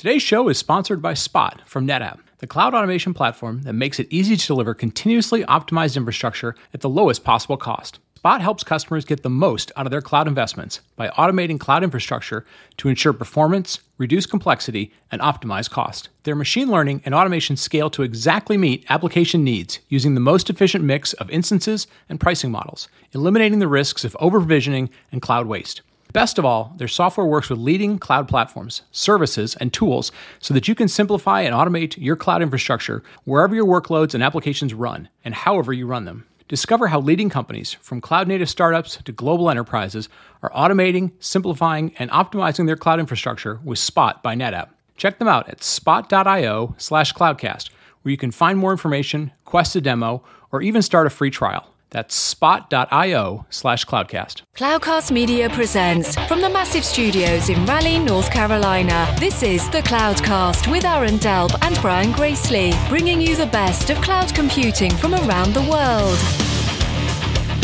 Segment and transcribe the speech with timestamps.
[0.00, 4.06] Today's show is sponsored by Spot from NetApp, the cloud automation platform that makes it
[4.08, 7.98] easy to deliver continuously optimized infrastructure at the lowest possible cost.
[8.16, 12.46] Spot helps customers get the most out of their cloud investments by automating cloud infrastructure
[12.78, 16.08] to ensure performance, reduce complexity, and optimize cost.
[16.22, 20.82] Their machine learning and automation scale to exactly meet application needs using the most efficient
[20.82, 25.82] mix of instances and pricing models, eliminating the risks of over provisioning and cloud waste.
[26.12, 30.66] Best of all, their software works with leading cloud platforms, services, and tools so that
[30.66, 35.34] you can simplify and automate your cloud infrastructure wherever your workloads and applications run and
[35.34, 36.26] however you run them.
[36.48, 40.08] Discover how leading companies, from cloud native startups to global enterprises,
[40.42, 44.70] are automating, simplifying, and optimizing their cloud infrastructure with Spot by NetApp.
[44.96, 47.70] Check them out at spot.io slash cloudcast,
[48.02, 51.69] where you can find more information, quest a demo, or even start a free trial.
[51.90, 54.42] That's spot.io slash cloudcast.
[54.56, 59.14] Cloudcast Media presents from the massive studios in Raleigh, North Carolina.
[59.18, 63.96] This is the Cloudcast with Aaron Delp and Brian Gracely, bringing you the best of
[63.98, 66.49] cloud computing from around the world.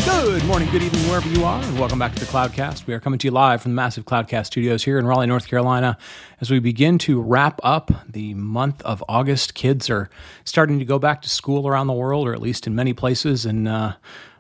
[0.06, 2.86] Good morning, good evening, wherever you are, and welcome back to the Cloudcast.
[2.86, 5.48] We are coming to you live from the massive Cloudcast studios here in Raleigh, North
[5.48, 5.98] Carolina.
[6.40, 10.08] As we begin to wrap up the month of August, kids are
[10.44, 13.44] starting to go back to school around the world, or at least in many places.
[13.44, 13.96] And uh,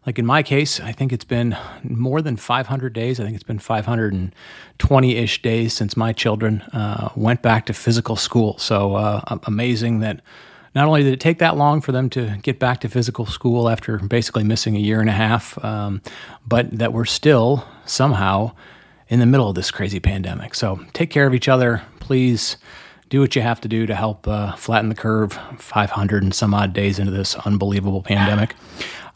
[0.06, 3.18] like in my case, I think it's been more than 500 days.
[3.18, 8.14] I think it's been 520 ish days since my children uh, went back to physical
[8.14, 8.56] school.
[8.58, 10.20] So uh, amazing that
[10.76, 13.70] not only did it take that long for them to get back to physical school
[13.70, 16.02] after basically missing a year and a half, um,
[16.46, 18.52] but that we're still somehow
[19.08, 20.54] in the middle of this crazy pandemic.
[20.54, 22.58] So take care of each other, please.
[23.08, 26.52] Do what you have to do to help uh, flatten the curve 500 and some
[26.52, 28.54] odd days into this unbelievable pandemic.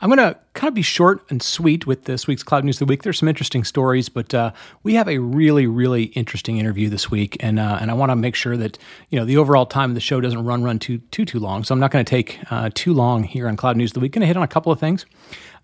[0.01, 2.87] I'm going to kind of be short and sweet with this week's Cloud News of
[2.87, 3.03] the Week.
[3.03, 7.37] There's some interesting stories, but uh, we have a really, really interesting interview this week,
[7.41, 8.79] and uh, and I want to make sure that
[9.11, 11.65] you know the overall time of the show doesn't run run too too too long.
[11.65, 14.01] So I'm not going to take uh, too long here on Cloud News of the
[14.01, 14.13] Week.
[14.13, 15.07] Going to hit on a couple of things.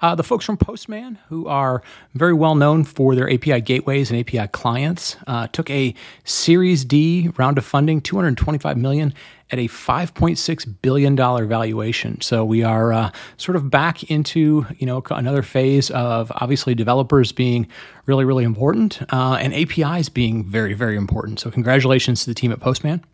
[0.02, 1.82] Uh, the folks from Postman, who are
[2.14, 5.94] very well known for their API gateways and API clients, uh, took a
[6.24, 9.14] Series D round of funding, 225 million
[9.50, 12.20] at a 5.6 billion dollar valuation.
[12.20, 17.32] So we are uh, sort of back into you know another phase of obviously developers
[17.32, 17.66] being
[18.06, 21.40] really really important uh, and APIs being very very important.
[21.40, 23.04] So congratulations to the team at Postman.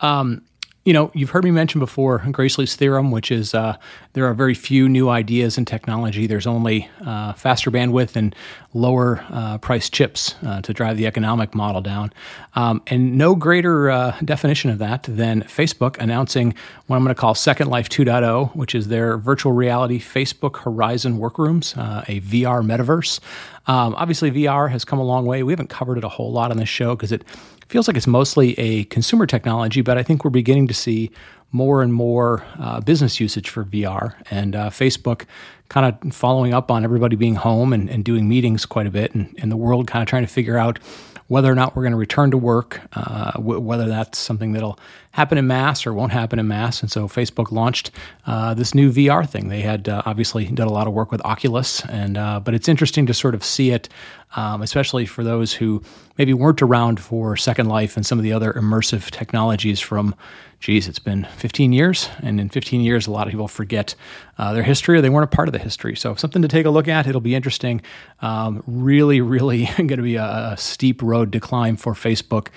[0.00, 0.42] Um,
[0.84, 3.76] you know, you've heard me mention before Gracely's theorem, which is uh,
[4.12, 6.26] there are very few new ideas in technology.
[6.26, 8.36] There's only uh, faster bandwidth and
[8.74, 12.12] lower uh, price chips uh, to drive the economic model down.
[12.54, 16.54] Um, and no greater uh, definition of that than Facebook announcing
[16.86, 21.16] what I'm going to call Second Life 2.0, which is their virtual reality Facebook Horizon
[21.16, 23.20] Workrooms, uh, a VR metaverse.
[23.66, 25.42] Um, obviously, VR has come a long way.
[25.42, 27.24] We haven't covered it a whole lot on this show because it
[27.74, 31.10] feels like it's mostly a consumer technology, but I think we're beginning to see
[31.50, 34.14] more and more uh, business usage for VR.
[34.30, 35.24] And uh, Facebook
[35.70, 39.12] kind of following up on everybody being home and, and doing meetings quite a bit,
[39.16, 40.78] and, and the world kind of trying to figure out
[41.26, 44.78] whether or not we're going to return to work, uh, w- whether that's something that'll
[45.14, 46.82] happen in mass or won't happen in mass.
[46.82, 47.92] And so Facebook launched
[48.26, 49.48] uh, this new VR thing.
[49.48, 52.68] They had uh, obviously done a lot of work with Oculus, and uh, but it's
[52.68, 53.88] interesting to sort of see it,
[54.34, 55.80] um, especially for those who
[56.18, 60.16] maybe weren't around for Second Life and some of the other immersive technologies from
[60.64, 62.08] geez, it's been 15 years.
[62.22, 63.94] And in 15 years, a lot of people forget
[64.38, 65.94] uh, their history or they weren't a part of the history.
[65.94, 67.06] So, something to take a look at.
[67.06, 67.82] It'll be interesting.
[68.22, 72.48] Um, really, really going to be a, a, steep road to climb for Facebook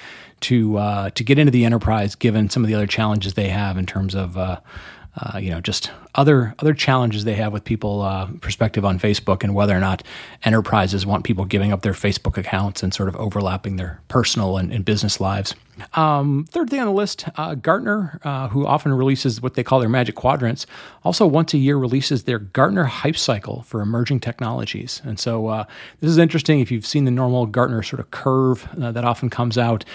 [0.41, 3.77] to, uh, to get into the enterprise, given some of the other challenges they have
[3.77, 4.37] in terms of.
[4.37, 4.59] Uh,
[5.19, 9.43] uh, you know, just other other challenges they have with people uh, perspective on Facebook
[9.43, 10.03] and whether or not
[10.43, 14.71] enterprises want people giving up their Facebook accounts and sort of overlapping their personal and,
[14.71, 15.55] and business lives.
[15.93, 19.79] Um, third thing on the list, uh, Gartner, uh, who often releases what they call
[19.79, 20.65] their Magic Quadrants,
[21.03, 25.01] also once a year releases their Gartner Hype Cycle for emerging technologies.
[25.03, 25.65] And so uh,
[25.99, 26.59] this is interesting.
[26.59, 29.85] If you've seen the normal Gartner sort of curve uh, that often comes out,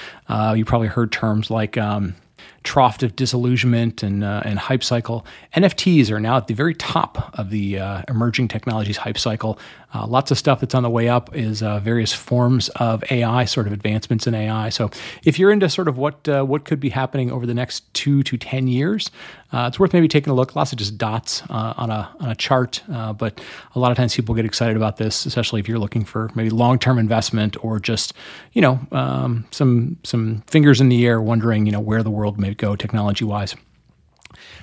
[0.54, 2.14] you probably heard terms like um,
[2.62, 5.26] trough of disillusionment and uh, and hype cycle.
[5.56, 9.58] NFTs are now at the very top of the uh, emerging technologies hype cycle.
[9.94, 13.44] Uh, lots of stuff that's on the way up is uh, various forms of AI,
[13.44, 14.70] sort of advancements in AI.
[14.70, 14.90] So
[15.24, 18.22] if you're into sort of what uh, what could be happening over the next two
[18.22, 19.10] to ten years,
[19.52, 20.56] uh, it's worth maybe taking a look.
[20.56, 23.40] Lots of just dots on a on a chart, but
[23.74, 26.50] a lot of times people get excited about this, especially if you're looking for maybe
[26.50, 28.14] long term investment or just
[28.52, 32.38] you know um, some some fingers in the air, wondering you know where the world
[32.38, 33.54] may go technology wise.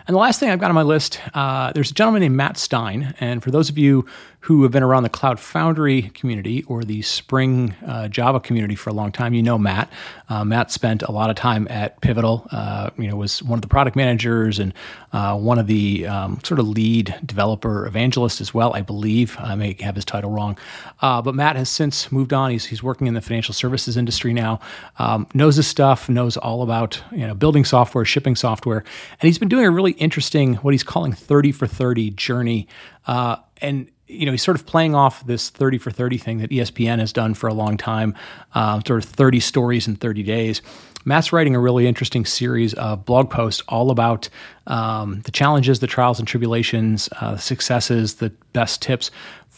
[0.07, 2.57] And the last thing I've got on my list, uh, there's a gentleman named Matt
[2.57, 3.13] Stine.
[3.19, 4.05] And for those of you
[4.41, 8.89] who have been around the Cloud Foundry community or the Spring uh, Java community for
[8.89, 9.91] a long time, you know Matt.
[10.29, 12.47] Uh, Matt spent a lot of time at Pivotal.
[12.51, 14.73] Uh, you know, was one of the product managers and
[15.11, 18.73] uh, one of the um, sort of lead developer evangelists as well.
[18.73, 20.57] I believe I may have his title wrong,
[21.01, 22.51] uh, but Matt has since moved on.
[22.51, 24.61] He's he's working in the financial services industry now.
[24.99, 26.07] Um, knows his stuff.
[26.07, 29.91] Knows all about you know building software, shipping software, and he's been doing a really
[29.93, 32.67] interesting what he's calling 30 for 30 journey.
[33.05, 36.49] Uh, and you know, he's sort of playing off this 30 for 30 thing that
[36.49, 38.15] ESPN has done for a long time,
[38.55, 40.61] uh, sort of 30 stories in 30 days.
[41.05, 44.27] Matt's writing a really interesting series of blog posts all about
[44.67, 49.09] um, the challenges, the trials and tribulations, uh, successes, the best tips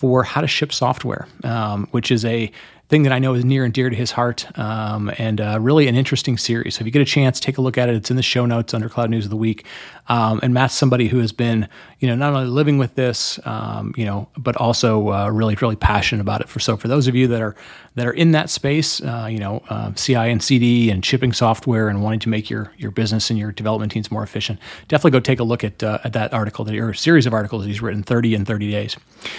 [0.01, 2.51] for how to ship software, um, which is a
[2.89, 5.87] thing that I know is near and dear to his heart, um, and uh, really
[5.87, 6.75] an interesting series.
[6.75, 7.93] So if you get a chance, take a look at it.
[7.95, 9.63] It's in the show notes under Cloud News of the Week.
[10.07, 11.69] Um, and Matt's somebody who has been,
[11.99, 15.77] you know, not only living with this, um, you know, but also uh, really, really
[15.77, 16.49] passionate about it.
[16.49, 17.55] For so for those of you that are
[17.95, 21.87] that are in that space, uh, you know, uh, CI and CD and shipping software
[21.87, 24.59] and wanting to make your your business and your development teams more efficient,
[24.89, 27.63] definitely go take a look at uh, at that article that or series of articles
[27.63, 28.97] that he's written, 30 in 30 days.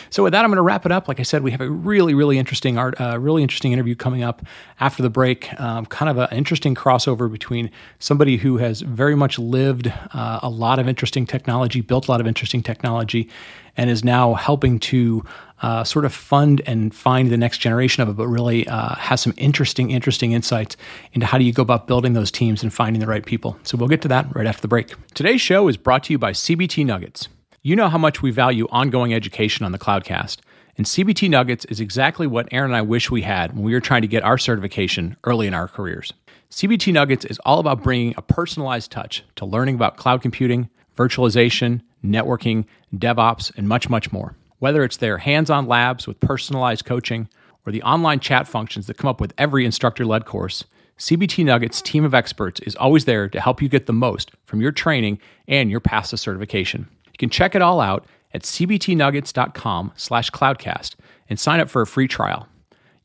[0.09, 1.09] So with that, I'm going to wrap it up.
[1.09, 4.23] Like I said, we have a really, really interesting art, uh, really interesting interview coming
[4.23, 4.43] up
[4.81, 5.59] after the break.
[5.61, 10.51] Um, kind of an interesting crossover between somebody who has very much lived uh, a
[10.51, 13.29] lot of interesting technology, built a lot of interesting technology,
[13.77, 15.25] and is now helping to
[15.63, 19.21] uh, sort of fund and find the next generation of it, but really uh, has
[19.21, 20.77] some interesting, interesting insights
[21.13, 23.57] into how do you go about building those teams and finding the right people.
[23.63, 24.95] So we'll get to that right after the break.
[25.15, 27.29] Today's show is brought to you by CBT Nuggets.
[27.65, 30.39] You know how much we value ongoing education on the Cloudcast.
[30.77, 33.81] And CBT Nuggets is exactly what Aaron and I wish we had when we were
[33.81, 36.13] trying to get our certification early in our careers.
[36.51, 41.83] CBT Nuggets is all about bringing a personalized touch to learning about cloud computing, virtualization,
[42.05, 42.65] networking,
[42.97, 44.35] DevOps, and much, much more.
[44.59, 47.29] Whether it's their hands on labs with personalized coaching
[47.65, 50.65] or the online chat functions that come up with every instructor led course,
[50.99, 54.61] CBT Nuggets' team of experts is always there to help you get the most from
[54.61, 56.89] your training and your path to certification.
[57.23, 58.05] Can check it all out
[58.35, 60.97] at cbtnuggets.com slash cloudcast
[61.31, 62.49] and sign up for a free trial.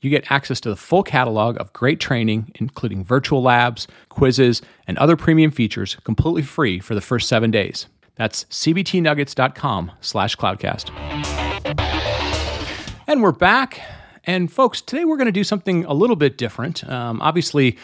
[0.02, 4.98] You get access to the full catalog of great training, including virtual labs, quizzes, and
[4.98, 7.86] other premium features completely free for the first seven days.
[8.16, 10.90] That's cbtnuggets.com slash cloudcast.
[13.06, 13.80] And we're back.
[14.24, 16.84] And folks, today we're going to do something a little bit different.
[16.90, 17.78] Um, obviously,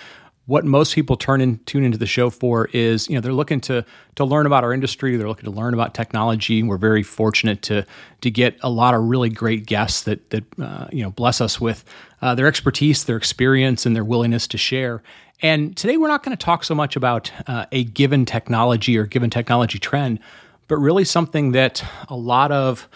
[0.45, 3.61] what most people turn in tune into the show for is you know they're looking
[3.61, 3.85] to
[4.15, 5.15] to learn about our industry.
[5.15, 6.63] They're looking to learn about technology.
[6.63, 7.85] We're very fortunate to
[8.21, 11.61] to get a lot of really great guests that that uh, you know bless us
[11.61, 11.85] with
[12.21, 15.01] uh, their expertise their experience and their willingness to share.
[15.41, 19.05] And today we're not going to talk so much about uh, a given technology or
[19.05, 20.19] given technology trend
[20.67, 22.87] but really something that a lot of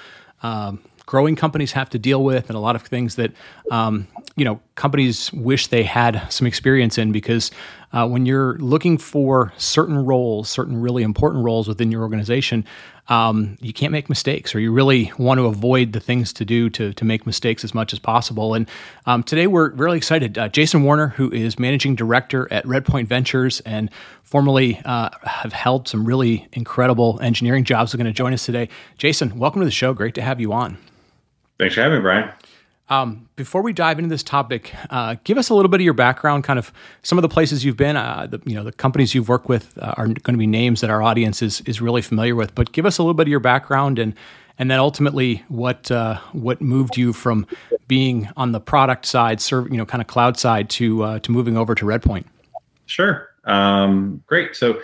[0.44, 3.32] um, growing companies have to deal with, and a lot of things that
[3.72, 7.12] um, you know companies wish they had some experience in.
[7.12, 7.50] Because
[7.92, 12.66] uh, when you're looking for certain roles, certain really important roles within your organization,
[13.08, 16.70] um, you can't make mistakes, or you really want to avoid the things to do
[16.72, 18.54] to, to make mistakes as much as possible.
[18.54, 18.70] And
[19.06, 20.38] um, today we're really excited.
[20.38, 23.90] Uh, Jason Warner, who is managing director at Redpoint Ventures and
[24.24, 28.68] formerly uh, have held some really incredible engineering jobs, are going to join us today.
[28.98, 29.94] Jason, welcome to the show.
[29.94, 30.78] Great to have you on.
[31.60, 32.32] Thanks for having me, Brian.
[32.90, 35.94] Um, before we dive into this topic, uh, give us a little bit of your
[35.94, 36.72] background, kind of
[37.04, 37.98] some of the places you've been.
[37.98, 40.80] Uh, the, you know, the companies you've worked with uh, are going to be names
[40.82, 42.56] that our audience is is really familiar with.
[42.56, 44.14] But give us a little bit of your background, and
[44.58, 47.46] and then ultimately what uh, what moved you from
[47.90, 51.32] being on the product side, serve you know, kind of cloud side, to uh, to
[51.32, 52.24] moving over to Redpoint.
[52.86, 54.56] Sure, um, great.
[54.56, 54.80] So.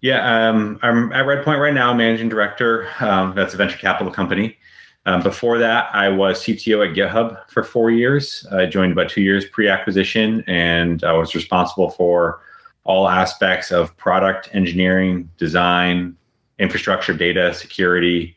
[0.00, 2.90] Yeah, um, I'm at Redpoint right now, managing director.
[3.00, 4.58] Um, that's a venture capital company.
[5.06, 8.46] Um, before that, I was CTO at GitHub for four years.
[8.50, 12.40] I joined about two years pre acquisition, and I was responsible for
[12.84, 16.16] all aspects of product engineering, design,
[16.58, 18.36] infrastructure, data, security,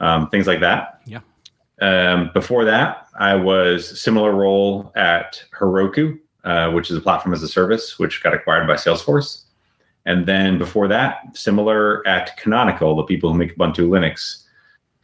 [0.00, 1.00] um, things like that.
[1.06, 1.20] Yeah.
[1.80, 7.42] Um, before that, I was similar role at Heroku, uh, which is a platform as
[7.42, 9.42] a service, which got acquired by Salesforce.
[10.06, 14.44] And then before that, similar at Canonical, the people who make Ubuntu Linux.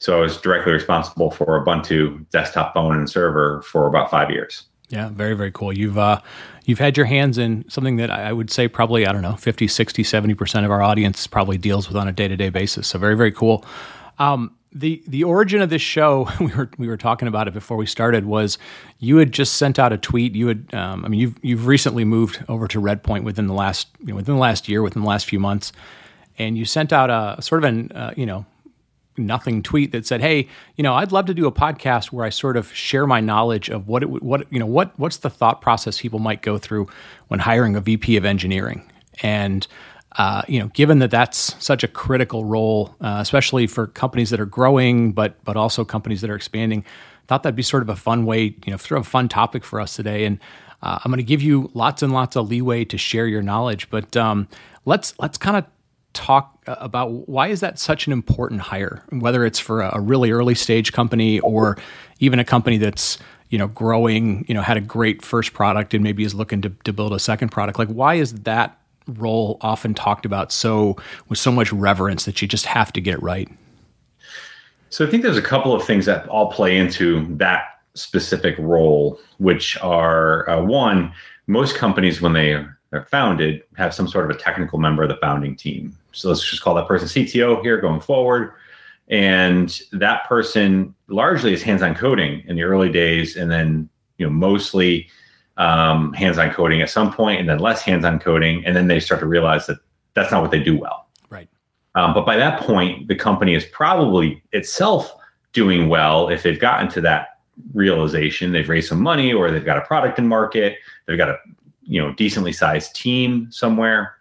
[0.03, 4.65] So I was directly responsible for Ubuntu desktop phone and server for about five years.
[4.89, 5.73] Yeah, very, very cool.
[5.73, 6.21] You've uh,
[6.65, 9.69] you've had your hands in something that I would say probably, I don't know, 50,
[9.69, 12.89] 60, 70% of our audience probably deals with on a day-to-day basis.
[12.89, 13.65] So very, very cool.
[14.19, 17.77] Um, the the origin of this show we were we were talking about it before
[17.77, 18.59] we started was
[18.99, 22.05] you had just sent out a tweet you had um, I mean you've you've recently
[22.05, 25.09] moved over to Redpoint within the last you know, within the last year within the
[25.09, 25.73] last few months
[26.39, 28.47] and you sent out a sort of an uh, you know
[29.16, 32.31] nothing tweet that said, "Hey, you know, I'd love to do a podcast where I
[32.31, 35.61] sort of share my knowledge of what it what you know what what's the thought
[35.61, 36.88] process people might go through
[37.28, 38.90] when hiring a VP of engineering."
[39.23, 39.66] And
[40.16, 44.40] uh, you know, given that that's such a critical role, uh, especially for companies that
[44.40, 46.85] are growing, but but also companies that are expanding,
[47.28, 49.64] thought that'd be sort of a fun way, you know, sort of a fun topic
[49.64, 50.25] for us today.
[50.25, 50.38] And
[50.83, 53.88] uh, I'm going to give you lots and lots of leeway to share your knowledge,
[53.88, 54.49] but um,
[54.85, 55.64] let's let's kind of
[56.14, 60.31] talk uh, about why is that such an important hire, whether it's for a really
[60.31, 61.76] early stage company or
[62.21, 63.19] even a company that's
[63.50, 66.71] you know growing, you know, had a great first product and maybe is looking to,
[66.85, 67.78] to build a second product.
[67.78, 70.97] Like, why is that role often talked about so
[71.28, 73.49] with so much reverence that you just have to get it right?
[74.90, 79.19] So I think there's a couple of things that all play into that specific role,
[79.38, 81.12] which are uh, one,
[81.47, 85.16] most companies when they are founded have some sort of a technical member of the
[85.16, 85.97] founding team.
[86.12, 88.52] So let's just call that person CTO here going forward.
[89.09, 93.88] And that person largely is hands-on coding in the early days, and then
[94.19, 95.09] you know mostly
[95.57, 99.21] um, hands-on coding at some point, and then less hands-on coding, and then they start
[99.21, 99.78] to realize that
[100.14, 101.09] that's not what they do well.
[101.28, 101.49] Right.
[101.95, 105.14] Um, but by that point, the company is probably itself
[105.52, 107.40] doing well if they've gotten to that
[107.75, 108.52] realization.
[108.52, 110.78] They've raised some money, or they've got a product in market.
[111.07, 111.38] They've got a
[111.83, 114.14] you know decently sized team somewhere.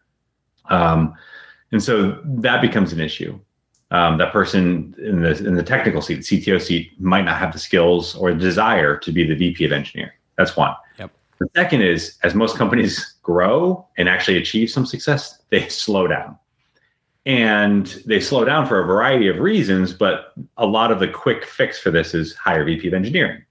[0.70, 1.14] Um,
[1.72, 3.40] and so that becomes an issue.
[3.92, 7.52] Um, that person in the in the technical seat, the CTO seat, might not have
[7.52, 10.14] the skills or the desire to be the VP of engineering.
[10.38, 10.74] That's one.
[10.98, 11.12] Yep.
[11.40, 16.38] The second is as most companies grow and actually achieve some success, they slow down.
[17.26, 21.46] And they slow down for a variety of reasons, but a lot of the quick
[21.46, 23.44] fix for this is hire VP of engineering.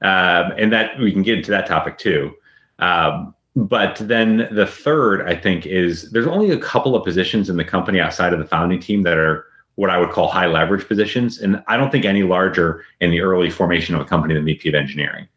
[0.00, 2.32] Um, and that we can get into that topic too.
[2.78, 7.56] Um, but then the third, I think, is there's only a couple of positions in
[7.56, 10.86] the company outside of the founding team that are what I would call high leverage
[10.86, 11.38] positions.
[11.38, 14.68] And I don't think any larger in the early formation of a company than VP
[14.68, 15.28] of engineering.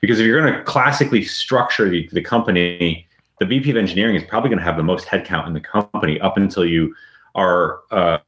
[0.00, 3.06] Because if you're going to classically structure the, the company,
[3.40, 6.20] the VP of engineering is probably going to have the most headcount in the company
[6.20, 6.94] up until you
[7.34, 8.18] are uh,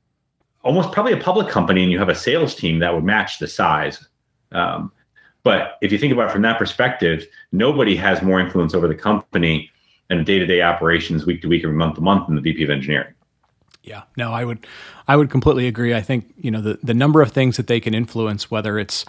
[0.63, 3.47] almost probably a public company and you have a sales team that would match the
[3.47, 4.09] size.
[4.53, 4.93] Um,
[5.49, 8.95] but if you think about it from that perspective, nobody has more influence over the
[8.95, 9.71] company
[10.11, 13.15] and day-to-day operations week to week or month to month than the VP of engineering.
[13.83, 14.67] Yeah, no, I would,
[15.07, 15.95] I would completely agree.
[15.95, 19.07] I think you know the the number of things that they can influence, whether it's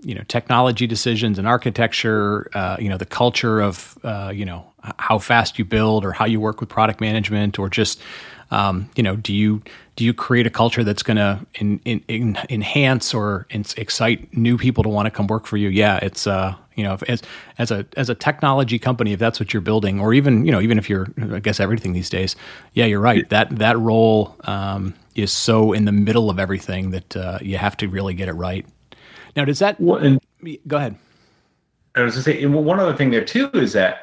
[0.00, 4.66] you know technology decisions and architecture, uh, you know the culture of uh, you know
[4.98, 8.02] how fast you build or how you work with product management, or just
[8.50, 9.62] um, you know do you
[9.96, 14.82] do you create a culture that's going to in, in, enhance or excite new people
[14.82, 15.70] to want to come work for you?
[15.70, 17.22] Yeah, it's uh, you know, if, as
[17.58, 20.60] as a as a technology company, if that's what you're building, or even you know,
[20.60, 22.36] even if you're, I guess everything these days,
[22.74, 23.28] yeah, you're right.
[23.30, 27.76] That that role um, is so in the middle of everything that uh, you have
[27.78, 28.66] to really get it right.
[29.34, 29.80] Now, does that?
[29.80, 30.20] Well, and,
[30.66, 30.96] go ahead.
[31.94, 34.02] I was going to say one other thing there too is that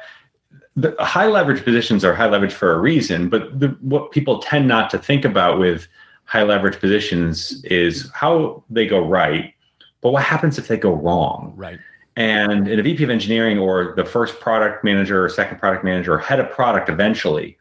[0.76, 4.66] the high leverage positions are high leverage for a reason, but the, what people tend
[4.66, 5.86] not to think about with
[6.24, 9.54] high leverage positions is how they go right,
[10.00, 11.52] but what happens if they go wrong?
[11.56, 11.78] Right.
[12.16, 16.14] And in a VP of engineering or the first product manager or second product manager
[16.14, 17.56] or head of product eventually,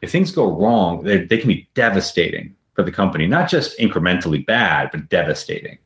[0.00, 4.44] if things go wrong, they, they can be devastating for the company, not just incrementally
[4.44, 5.78] bad, but devastating.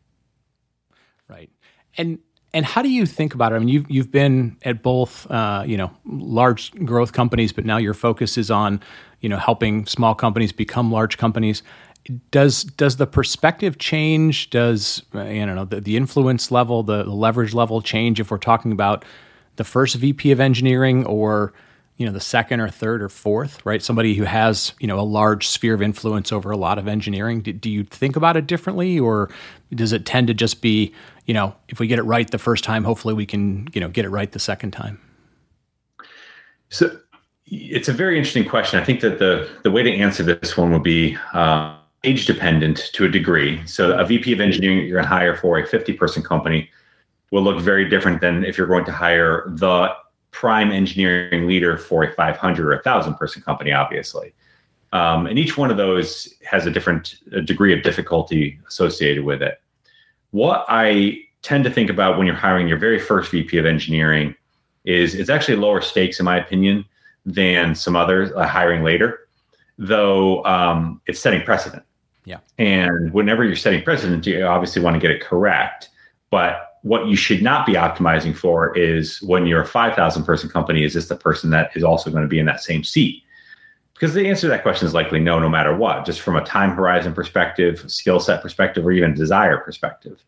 [1.28, 1.50] Right.
[1.96, 2.18] And
[2.52, 3.56] and how do you think about it?
[3.56, 7.76] I mean, you've you've been at both, uh, you know, large growth companies, but now
[7.76, 8.80] your focus is on,
[9.20, 11.62] you know, helping small companies become large companies.
[12.30, 14.50] Does does the perspective change?
[14.50, 18.30] Does uh, I don't know the, the influence level, the, the leverage level change if
[18.30, 19.04] we're talking about
[19.56, 21.52] the first VP of engineering or
[21.98, 25.02] you know the second or third or fourth right somebody who has you know a
[25.02, 28.46] large sphere of influence over a lot of engineering do, do, you think about it
[28.46, 29.28] differently or
[29.74, 30.94] does it tend to just be
[31.26, 33.88] you know if we get it right the first time hopefully we can you know
[33.88, 35.00] get it right the second time
[36.68, 36.96] so
[37.46, 40.72] it's a very interesting question i think that the the way to answer this one
[40.72, 45.04] would be uh, age dependent to a degree so a vp of engineering you're going
[45.04, 46.70] to hire for a 50 person company
[47.30, 49.90] will look very different than if you're going to hire the
[50.30, 54.32] prime engineering leader for a 500 or a 1,000 person company, obviously.
[54.92, 59.42] Um, and each one of those has a different a degree of difficulty associated with
[59.42, 59.60] it.
[60.30, 64.34] What I tend to think about when you're hiring your very first VP of engineering
[64.84, 66.84] is it's actually lower stakes, in my opinion,
[67.26, 69.28] than some others uh, hiring later,
[69.78, 71.82] though um, it's setting precedent.
[72.24, 72.38] Yeah.
[72.58, 75.88] And whenever you're setting precedent, you obviously want to get it correct.
[76.30, 80.84] But what you should not be optimizing for is when you're a 5,000 person company,
[80.84, 83.22] is this the person that is also going to be in that same seat?
[84.00, 86.42] Because the answer to that question is likely no, no matter what, just from a
[86.42, 90.24] time horizon perspective, skill set perspective, or even desire perspective.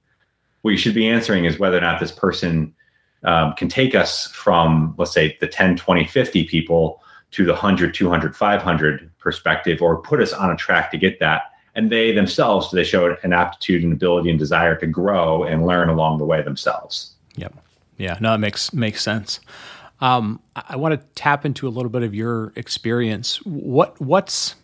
[0.60, 2.74] What you should be answering is whether or not this person
[3.24, 7.94] um, can take us from, let's say, the 10, 20, 50 people to the 100,
[7.94, 11.44] 200, 500 perspective, or put us on a track to get that.
[11.74, 15.88] And they themselves, they show an aptitude and ability and desire to grow and learn
[15.88, 17.14] along the way themselves?
[17.36, 17.54] Yep.
[17.96, 18.18] Yeah.
[18.20, 19.40] No, it makes makes sense.
[20.02, 23.36] Um, I want to tap into a little bit of your experience.
[23.44, 24.56] What what's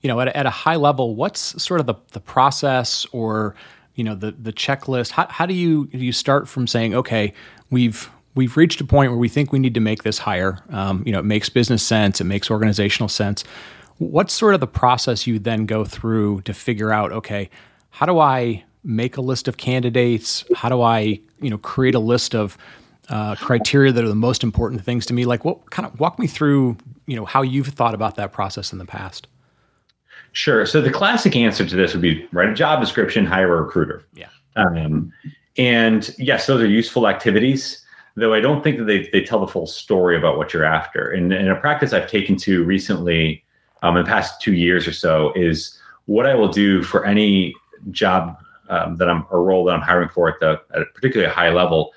[0.00, 3.56] you know at a, at a high level, what's sort of the the process or
[3.96, 5.10] you know the the checklist?
[5.10, 7.34] How, how do you do you start from saying okay,
[7.70, 10.62] we've we've reached a point where we think we need to make this hire.
[10.70, 13.42] Um, you know, it makes business sense, it makes organizational sense.
[13.96, 17.50] What's sort of the process you then go through to figure out okay,
[17.90, 20.44] how do I make a list of candidates?
[20.54, 22.56] How do I you know create a list of
[23.08, 25.24] uh, criteria that are the most important things to me?
[25.24, 28.72] Like, what kind of walk me through, you know, how you've thought about that process
[28.72, 29.26] in the past?
[30.32, 30.66] Sure.
[30.66, 34.04] So the classic answer to this would be write a job description, hire a recruiter.
[34.14, 34.28] Yeah.
[34.56, 35.12] Um,
[35.56, 37.84] and yes, those are useful activities,
[38.14, 41.10] though I don't think that they, they tell the full story about what you're after.
[41.10, 43.42] And, and a practice I've taken to recently,
[43.82, 47.54] um, in the past two years or so, is what I will do for any
[47.90, 48.36] job
[48.68, 51.50] um, that I'm a role that I'm hiring for at the at a particularly high
[51.50, 51.92] level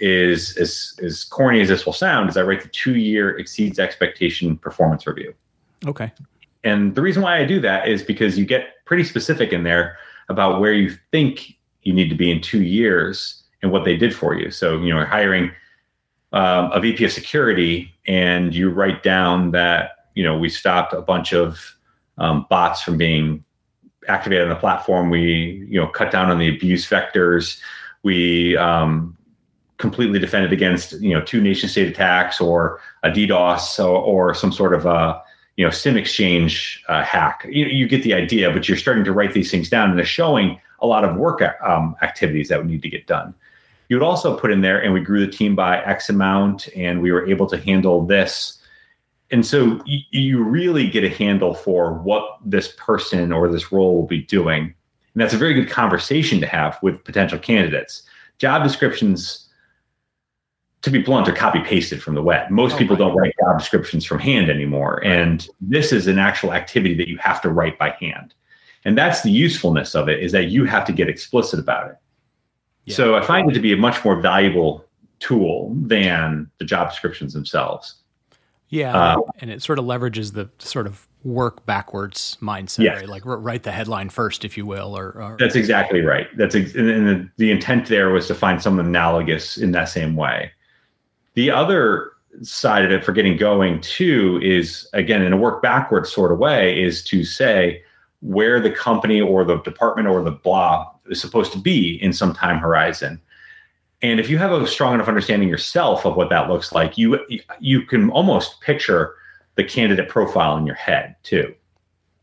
[0.00, 3.78] is as as corny as this will sound, is I write the two year exceeds
[3.78, 5.34] expectation performance review.
[5.86, 6.12] Okay.
[6.64, 9.96] And the reason why I do that is because you get pretty specific in there
[10.28, 14.14] about where you think you need to be in two years and what they did
[14.14, 14.50] for you.
[14.50, 15.50] So, you know, hiring
[16.32, 21.00] um, a VP of security and you write down that, you know, we stopped a
[21.00, 21.76] bunch of
[22.18, 23.44] um, bots from being
[24.08, 25.10] activated on the platform.
[25.10, 27.58] We, you know, cut down on the abuse vectors.
[28.02, 29.16] We um,
[29.80, 34.52] completely defended against you know two nation state attacks or a DDoS or, or some
[34.52, 35.20] sort of a
[35.56, 37.46] you know SIM exchange uh, hack.
[37.48, 40.04] You, you get the idea, but you're starting to write these things down and they're
[40.04, 43.34] showing a lot of work um, activities that would need to get done.
[43.88, 47.02] You would also put in there, and we grew the team by X amount, and
[47.02, 48.58] we were able to handle this.
[49.32, 53.96] And so you, you really get a handle for what this person or this role
[53.96, 54.74] will be doing.
[55.14, 58.02] And that's a very good conversation to have with potential candidates.
[58.38, 59.48] Job descriptions
[60.82, 62.50] to be blunt, are copy pasted from the web.
[62.50, 65.02] Most oh, people don't write job descriptions from hand anymore.
[65.04, 68.34] And this is an actual activity that you have to write by hand.
[68.84, 71.96] And that's the usefulness of it is that you have to get explicit about it.
[72.86, 72.94] Yeah.
[72.94, 74.86] So I find it to be a much more valuable
[75.18, 77.96] tool than the job descriptions themselves.
[78.70, 78.96] Yeah.
[78.96, 83.00] Uh, and it sort of leverages the sort of work backwards mindset, yes.
[83.00, 83.08] right?
[83.08, 84.96] Like write the headline first, if you will.
[84.96, 86.26] Or, or that's exactly right.
[86.38, 90.16] That's ex- and the, the intent there was to find someone analogous in that same
[90.16, 90.52] way.
[91.34, 92.12] The other
[92.42, 96.38] side of it for getting going too is again in a work backwards sort of
[96.38, 97.82] way is to say
[98.20, 102.32] where the company or the department or the blah is supposed to be in some
[102.32, 103.20] time horizon.
[104.02, 107.18] And if you have a strong enough understanding yourself of what that looks like, you
[107.58, 109.14] you can almost picture
[109.56, 111.54] the candidate profile in your head too.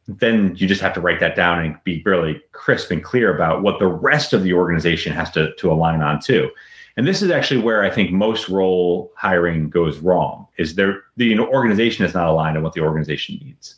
[0.08, 3.62] Then you just have to write that down and be really crisp and clear about
[3.62, 6.50] what the rest of the organization has to, to align on too.
[6.98, 11.38] And this is actually where I think most role hiring goes wrong is there the
[11.40, 13.76] organization is not aligned on what the organization needs.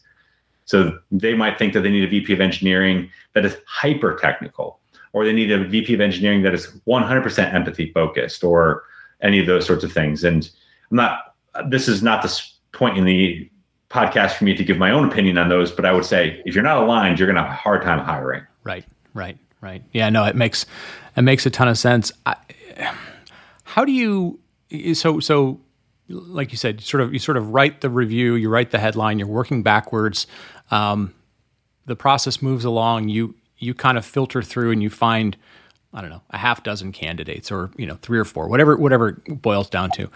[0.65, 4.79] So they might think that they need a VP of engineering that is hyper technical,
[5.13, 8.83] or they need a VP of engineering that is 100% empathy focused, or
[9.21, 10.23] any of those sorts of things.
[10.23, 10.49] And
[10.91, 11.35] I'm not,
[11.69, 13.49] this is not the point in the
[13.89, 16.53] podcast for me to give my own opinion on those, but I would say if
[16.53, 18.43] you're not aligned, you're going to have a hard time hiring.
[18.63, 19.83] Right, right, right.
[19.91, 20.67] Yeah, no, it makes,
[21.17, 22.11] it makes a ton of sense.
[22.25, 22.35] I,
[23.69, 24.39] how do you
[24.93, 25.59] so so
[26.09, 29.19] like you said, sort of you sort of write the review, you write the headline,
[29.19, 30.25] you're working backwards.
[30.71, 31.13] Um,
[31.85, 33.09] the process moves along.
[33.09, 35.37] You you kind of filter through and you find
[35.93, 39.21] I don't know a half dozen candidates or you know three or four, whatever whatever
[39.27, 40.09] boils down to.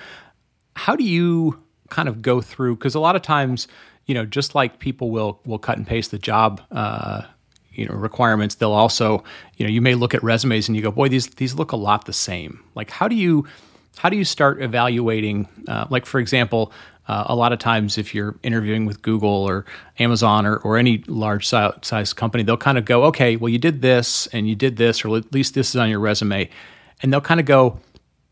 [0.76, 2.78] How do you kind of go through?
[2.78, 3.68] Because a lot of times,
[4.08, 6.60] you know, just like people will will cut and paste the job.
[6.72, 7.22] Uh,
[7.74, 9.24] you know requirements they'll also
[9.58, 11.76] you know you may look at resumes and you go boy these these look a
[11.76, 12.64] lot the same.
[12.76, 13.46] Like how do you
[13.98, 16.72] how do you start evaluating uh, like for example
[17.08, 19.66] uh, a lot of times if you're interviewing with google or
[20.00, 23.82] amazon or, or any large size company they'll kind of go okay well you did
[23.82, 26.50] this and you did this or at least this is on your resume.
[27.02, 27.80] And they'll kind of go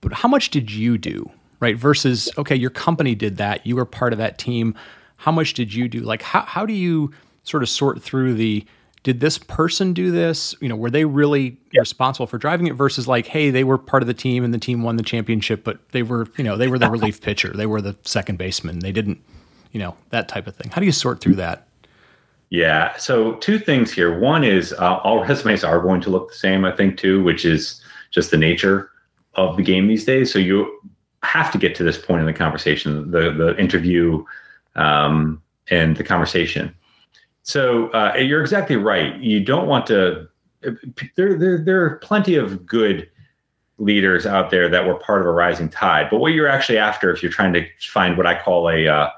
[0.01, 1.30] but how much did you do?
[1.60, 1.77] Right?
[1.77, 3.65] Versus okay your company did that.
[3.65, 4.75] You were part of that team.
[5.17, 5.99] How much did you do?
[5.99, 7.12] Like how, how do you
[7.43, 8.65] sort of sort through the
[9.03, 10.53] did this person do this?
[10.61, 11.81] You know, were they really yep.
[11.81, 14.59] responsible for driving it versus like, hey, they were part of the team and the
[14.59, 17.65] team won the championship, but they were, you know, they were the relief pitcher, they
[17.65, 18.79] were the second baseman.
[18.79, 19.21] They didn't
[19.71, 20.71] you know, that type of thing.
[20.71, 21.67] How do you sort through that?
[22.49, 22.95] Yeah.
[22.97, 24.19] So two things here.
[24.19, 27.45] One is uh, all resumes are going to look the same, I think, too, which
[27.45, 28.89] is just the nature
[29.35, 30.31] of the game these days.
[30.31, 30.81] So you
[31.23, 34.23] have to get to this point in the conversation, the the interview,
[34.75, 36.75] um, and the conversation.
[37.43, 39.17] So uh, you're exactly right.
[39.19, 40.27] You don't want to.
[41.15, 43.10] There, there, there are plenty of good
[43.80, 46.08] leaders out there that were part of a rising tide.
[46.12, 49.10] But what you're actually after, if you're trying to find what I call a, uh,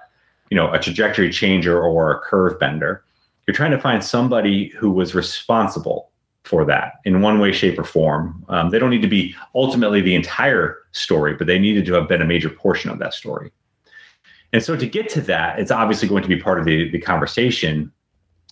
[0.50, 3.04] you know, a trajectory changer or a curve bender,
[3.46, 6.12] you're trying to find somebody who was responsible
[6.44, 8.46] for that in one way, shape, or form.
[8.50, 12.08] Um, they don't need to be ultimately the entire story, but they needed to have
[12.08, 13.52] been a major portion of that story.
[14.54, 17.00] And so to get to that, it's obviously going to be part of the, the
[17.00, 17.92] conversation.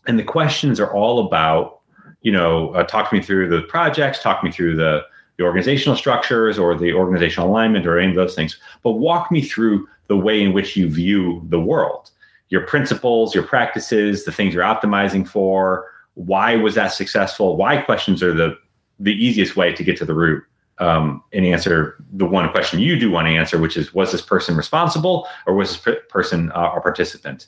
[0.07, 1.81] And the questions are all about,
[2.21, 5.01] you know, uh, talk me through the projects, talk me through the,
[5.37, 9.41] the organizational structures or the organizational alignment or any of those things, but walk me
[9.41, 12.11] through the way in which you view the world
[12.51, 15.89] your principles, your practices, the things you're optimizing for.
[16.13, 17.57] Why was that successful?
[17.57, 18.55] Why questions are the
[18.99, 20.43] the easiest way to get to the root
[20.77, 24.21] um, and answer the one question you do want to answer, which is was this
[24.21, 27.47] person responsible or was this person uh, a participant?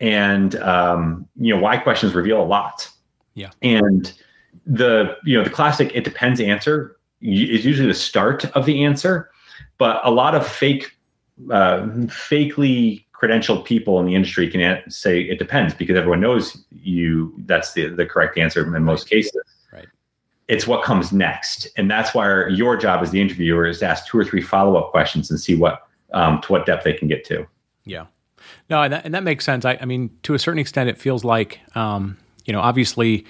[0.00, 2.88] And um, you know why questions reveal a lot.
[3.34, 3.50] Yeah.
[3.62, 4.12] And
[4.66, 9.30] the you know the classic it depends answer is usually the start of the answer,
[9.78, 10.96] but a lot of fake,
[11.50, 17.34] uh, fakely credentialed people in the industry can say it depends because everyone knows you
[17.44, 19.42] that's the, the correct answer in most cases.
[19.70, 19.86] Right.
[20.48, 21.68] It's what comes next.
[21.76, 24.90] And that's why your job as the interviewer is to ask two or three follow-up
[24.90, 27.46] questions and see what um, to what depth they can get to.
[27.84, 28.06] Yeah
[28.68, 29.64] no and that, and that makes sense.
[29.64, 33.24] I, I mean to a certain extent it feels like um, you know obviously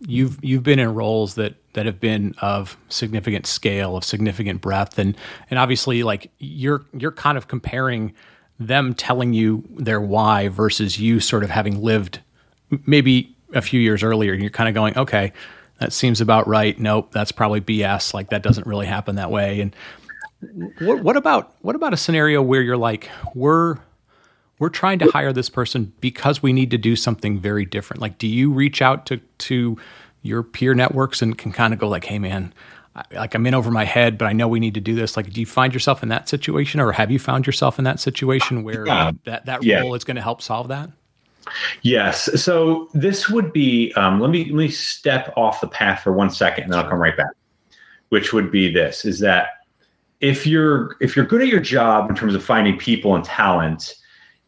[0.00, 4.98] you've you've been in roles that that have been of significant scale of significant breadth
[4.98, 5.16] and
[5.50, 8.14] and obviously like you're you're kind of comparing
[8.58, 12.20] them telling you their why versus you sort of having lived
[12.86, 15.32] maybe a few years earlier and you're kind of going okay
[15.78, 16.78] that seems about right.
[16.78, 19.60] Nope that's probably bs like that doesn't really happen that way.
[19.60, 19.74] And
[20.80, 23.76] what, what about what about a scenario where you're like we're
[24.58, 28.18] we're trying to hire this person because we need to do something very different like
[28.18, 29.76] do you reach out to to
[30.22, 32.52] your peer networks and can kind of go like hey man
[33.12, 35.16] like I'm in over my head, but I know we need to do this.
[35.16, 38.00] Like, do you find yourself in that situation, or have you found yourself in that
[38.00, 39.12] situation where yeah.
[39.24, 39.80] that that yeah.
[39.80, 40.90] role is going to help solve that?
[41.82, 42.42] Yes.
[42.42, 43.92] So this would be.
[43.94, 46.88] Um, let me let me step off the path for one second, and then I'll
[46.88, 47.30] come right back.
[48.08, 49.48] Which would be this: is that
[50.20, 53.94] if you're if you're good at your job in terms of finding people and talent,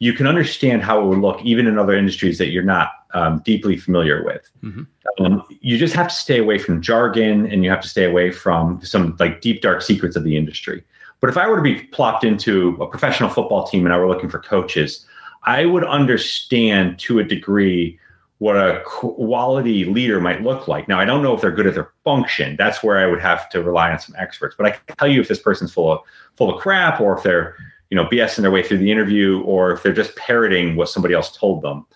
[0.00, 3.40] you can understand how it would look even in other industries that you're not um,
[3.44, 4.50] deeply familiar with.
[4.62, 5.24] Mm-hmm.
[5.24, 8.30] Um, you just have to stay away from jargon and you have to stay away
[8.30, 10.84] from some like deep, dark secrets of the industry.
[11.20, 14.06] But if I were to be plopped into a professional football team and I were
[14.06, 15.04] looking for coaches,
[15.44, 17.98] I would understand to a degree
[18.38, 20.86] what a quality leader might look like.
[20.86, 22.54] Now, I don't know if they're good at their function.
[22.56, 24.54] That's where I would have to rely on some experts.
[24.56, 26.00] But I can tell you if this person's full of
[26.36, 27.56] full of crap, or if they're
[27.90, 31.14] you know BSing their way through the interview, or if they're just parroting what somebody
[31.14, 31.86] else told them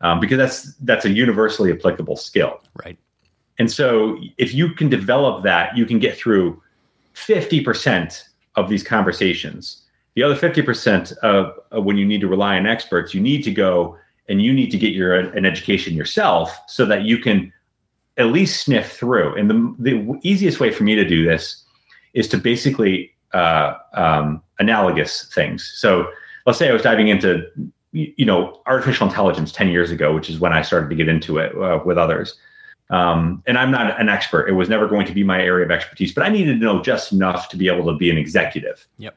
[0.00, 2.60] um, because that's that's a universally applicable skill.
[2.84, 2.98] Right.
[3.58, 6.62] And so if you can develop that, you can get through
[7.14, 8.22] 50%
[8.54, 9.84] of these conversations.
[10.14, 13.50] The other 50% of, of when you need to rely on experts, you need to
[13.50, 17.52] go and you need to get your an education yourself so that you can
[18.16, 19.34] at least sniff through.
[19.34, 21.64] And the, the easiest way for me to do this
[22.14, 25.72] is to basically uh, um, analogous things.
[25.76, 26.10] So
[26.46, 27.46] let's say I was diving into
[27.92, 31.38] you know artificial intelligence 10 years ago which is when i started to get into
[31.38, 32.36] it uh, with others.
[32.90, 34.48] Um, and i'm not an expert.
[34.48, 36.82] It was never going to be my area of expertise but i needed to know
[36.82, 38.86] just enough to be able to be an executive.
[38.98, 39.16] Yep.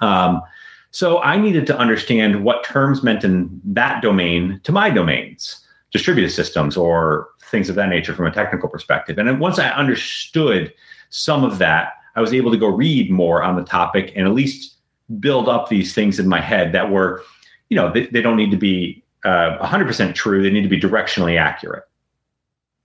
[0.00, 0.42] Um,
[0.90, 6.30] so i needed to understand what terms meant in that domain to my domains distributed
[6.30, 9.18] systems or things of that nature from a technical perspective.
[9.18, 10.72] And once i understood
[11.10, 14.34] some of that i was able to go read more on the topic and at
[14.34, 14.76] least
[15.18, 17.22] build up these things in my head that were
[17.70, 20.42] you know, they, they don't need to be uh, 100% true.
[20.42, 21.84] They need to be directionally accurate.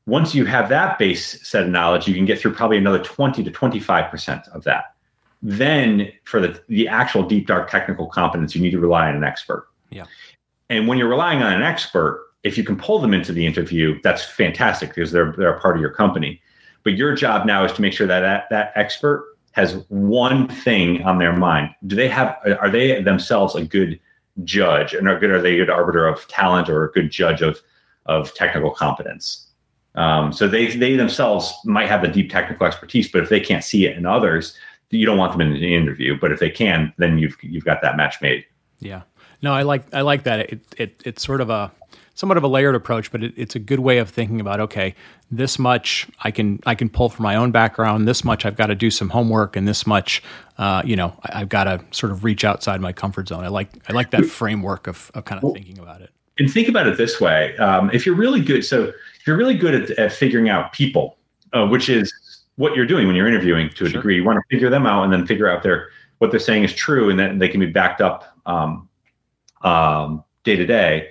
[0.06, 3.44] Once you have that base set of knowledge, you can get through probably another 20
[3.44, 4.94] to 25% of that.
[5.42, 9.24] Then for the, the actual deep, dark technical competence, you need to rely on an
[9.24, 9.68] expert.
[9.90, 10.06] Yeah.
[10.70, 14.00] And when you're relying on an expert, if you can pull them into the interview,
[14.04, 16.40] that's fantastic because they're, they're a part of your company.
[16.86, 21.04] But your job now is to make sure that that, that expert has one thing
[21.04, 21.76] on their mind.
[21.86, 24.00] Do they have, are they themselves a good
[24.43, 24.93] judge?
[24.93, 27.60] And are good are they a good arbiter of talent or a good judge of
[28.06, 29.48] of technical competence?
[29.95, 33.63] Um, so they they themselves might have the deep technical expertise but if they can't
[33.63, 34.58] see it in others
[34.91, 36.17] you don't want them in the interview.
[36.19, 38.45] But if they can then you've you've got that match made.
[38.80, 39.04] Yeah.
[39.41, 40.52] No, I like I like that.
[40.52, 41.71] It, it it's sort of a
[42.15, 44.95] somewhat of a layered approach, but it, it's a good way of thinking about okay,
[45.30, 48.08] this much I can I can pull from my own background.
[48.08, 50.23] This much I've got to do some homework, and this much,
[50.58, 53.43] uh, you know, I, have got to sort of reach outside my comfort zone.
[53.43, 56.10] I like I like that framework of, of kind of thinking about it.
[56.39, 59.58] And think about it this way: um, if you're really good, so if you're really
[59.58, 61.17] good at, at figuring out people,
[61.54, 62.12] uh, which is
[62.56, 63.99] what you're doing when you're interviewing to a sure.
[63.99, 66.63] degree, you want to figure them out and then figure out their what they're saying
[66.63, 68.88] is true, and then they can be backed up um,
[69.63, 71.10] um, day to day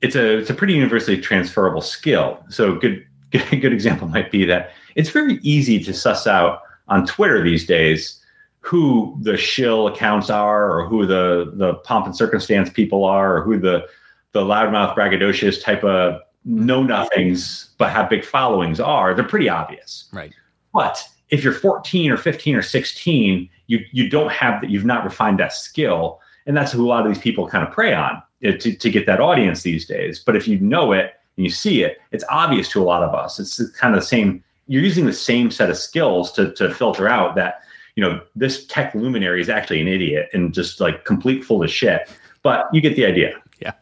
[0.00, 2.42] it's a it's a pretty universally transferable skill.
[2.48, 7.42] So good good example might be that it's very easy to suss out on Twitter
[7.42, 8.22] these days
[8.60, 13.42] who the shill accounts are or who the the pomp and circumstance people are or
[13.42, 13.86] who the
[14.32, 19.14] the loudmouth braggadocious type of know nothings but have big followings are.
[19.14, 20.08] They're pretty obvious.
[20.12, 20.32] Right.
[20.72, 25.04] But if you're 14 or 15 or 16 you you don't have that you've not
[25.04, 26.20] refined that skill.
[26.46, 29.06] And that's who a lot of these people kind of prey on to, to get
[29.06, 30.18] that audience these days.
[30.18, 33.14] But if you know it and you see it, it's obvious to a lot of
[33.14, 33.38] us.
[33.38, 34.42] It's kind of the same.
[34.66, 37.62] You're using the same set of skills to to filter out that
[37.96, 41.70] you know this tech luminary is actually an idiot and just like complete full of
[41.70, 42.08] shit.
[42.42, 43.32] But you get the idea.
[43.60, 43.72] Yeah,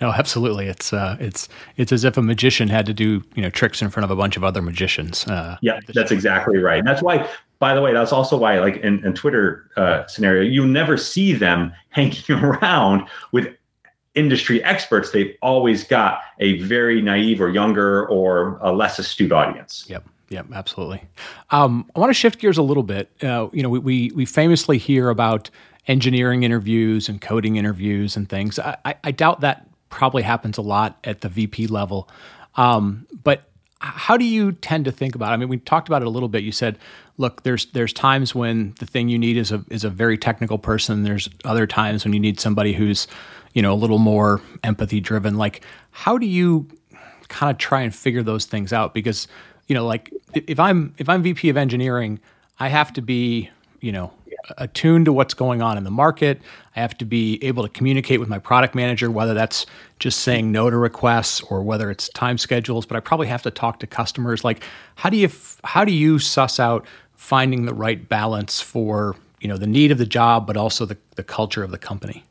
[0.00, 0.66] no, absolutely.
[0.66, 3.90] It's uh, it's it's as if a magician had to do you know tricks in
[3.90, 5.26] front of a bunch of other magicians.
[5.26, 6.78] Uh, yeah, that's exactly right.
[6.78, 10.42] And that's why by the way, that's also why, like in, in Twitter uh, scenario,
[10.42, 13.54] you never see them hanging around with
[14.16, 19.84] industry experts, they've always got a very naive or younger or a less astute audience.
[19.88, 20.08] Yep.
[20.28, 21.04] Yep, absolutely.
[21.50, 23.10] Um, I want to shift gears a little bit.
[23.22, 25.50] Uh, you know, we, we, we famously hear about
[25.86, 28.58] engineering interviews and coding interviews and things.
[28.58, 32.08] I, I, I doubt that probably happens a lot at the VP level.
[32.56, 33.44] Um, but
[33.78, 35.34] how do you tend to think about it?
[35.34, 36.42] I mean, we talked about it a little bit.
[36.42, 36.78] You said,
[37.18, 40.58] look, there's there's times when the thing you need is a is a very technical
[40.58, 41.02] person.
[41.02, 43.06] There's other times when you need somebody who's
[43.56, 45.38] you know, a little more empathy driven.
[45.38, 46.68] Like, how do you
[47.28, 48.92] kind of try and figure those things out?
[48.92, 49.28] Because,
[49.66, 52.20] you know, like if I'm if I'm VP of engineering,
[52.60, 53.48] I have to be,
[53.80, 54.12] you know,
[54.58, 56.42] attuned to what's going on in the market.
[56.76, 59.64] I have to be able to communicate with my product manager, whether that's
[60.00, 62.84] just saying no to requests or whether it's time schedules.
[62.84, 64.44] But I probably have to talk to customers.
[64.44, 64.62] Like,
[64.96, 65.30] how do you
[65.64, 69.96] how do you suss out finding the right balance for you know the need of
[69.96, 72.22] the job, but also the the culture of the company?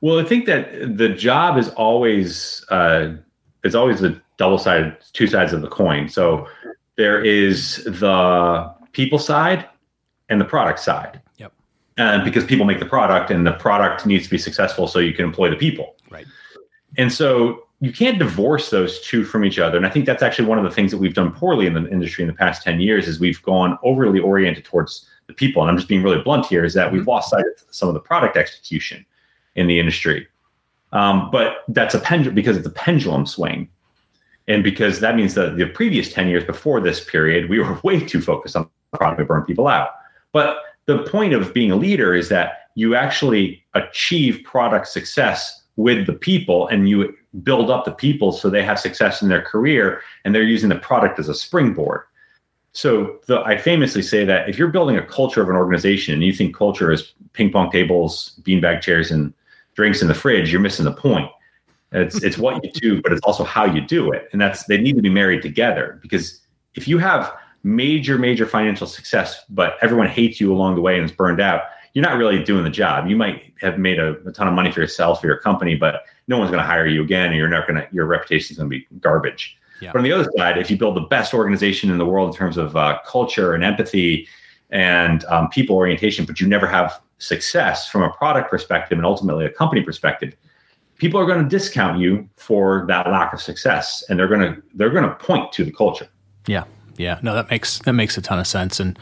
[0.00, 3.14] Well, I think that the job is always uh,
[3.62, 6.08] it's always a double sided, two sides of the coin.
[6.08, 6.48] So
[6.96, 9.68] there is the people side
[10.28, 11.20] and the product side.
[11.36, 11.52] Yep.
[11.98, 15.12] And because people make the product, and the product needs to be successful, so you
[15.12, 15.96] can employ the people.
[16.10, 16.26] Right.
[16.96, 19.76] And so you can't divorce those two from each other.
[19.76, 21.88] And I think that's actually one of the things that we've done poorly in the
[21.90, 25.62] industry in the past 10 years is we've gone overly oriented towards the people.
[25.62, 26.96] And I'm just being really blunt here is that mm-hmm.
[26.96, 29.04] we've lost sight of some of the product execution
[29.56, 30.26] in the industry.
[30.92, 33.68] Um, but that's a pendulum because it's a pendulum swing.
[34.48, 38.04] And because that means that the previous 10 years before this period, we were way
[38.04, 39.90] too focused on the product to burn people out.
[40.32, 46.06] But the point of being a leader is that you actually achieve product success with
[46.06, 50.02] the people and you build up the people so they have success in their career
[50.24, 52.02] and they're using the product as a springboard.
[52.72, 56.22] So the, I famously say that if you're building a culture of an organization and
[56.22, 59.32] you think culture is ping pong tables, beanbag chairs, and
[59.74, 61.30] drinks in the fridge, you're missing the point.
[61.92, 64.78] It's it's what you do, but it's also how you do it, and that's they
[64.78, 65.98] need to be married together.
[66.02, 66.40] Because
[66.74, 67.32] if you have
[67.64, 71.62] major major financial success, but everyone hates you along the way and is burned out,
[71.92, 73.08] you're not really doing the job.
[73.08, 76.04] You might have made a, a ton of money for yourself or your company, but
[76.28, 78.58] no one's going to hire you again, and you're not going to your reputation is
[78.58, 79.58] going to be garbage.
[79.80, 79.92] Yeah.
[79.92, 82.36] But on the other side, if you build the best organization in the world in
[82.36, 84.28] terms of uh, culture and empathy
[84.70, 89.44] and um, people orientation, but you never have success from a product perspective and ultimately
[89.44, 90.34] a company perspective,
[90.96, 94.62] people are going to discount you for that lack of success, and they're going to
[94.74, 96.08] they're going to point to the culture.
[96.46, 96.64] Yeah,
[96.96, 98.98] yeah, no, that makes that makes a ton of sense, and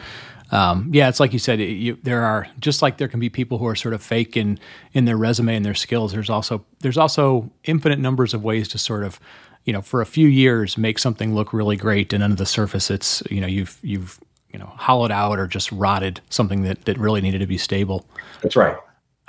[0.50, 1.60] um, yeah, it's like you said.
[1.60, 4.58] You, there are just like there can be people who are sort of fake in
[4.92, 6.12] in their resume and their skills.
[6.12, 9.20] There's also there's also infinite numbers of ways to sort of
[9.64, 12.90] you know for a few years make something look really great, and under the surface,
[12.90, 14.20] it's you know you've you've
[14.52, 18.04] you know hollowed out or just rotted something that that really needed to be stable.
[18.42, 18.76] That's right.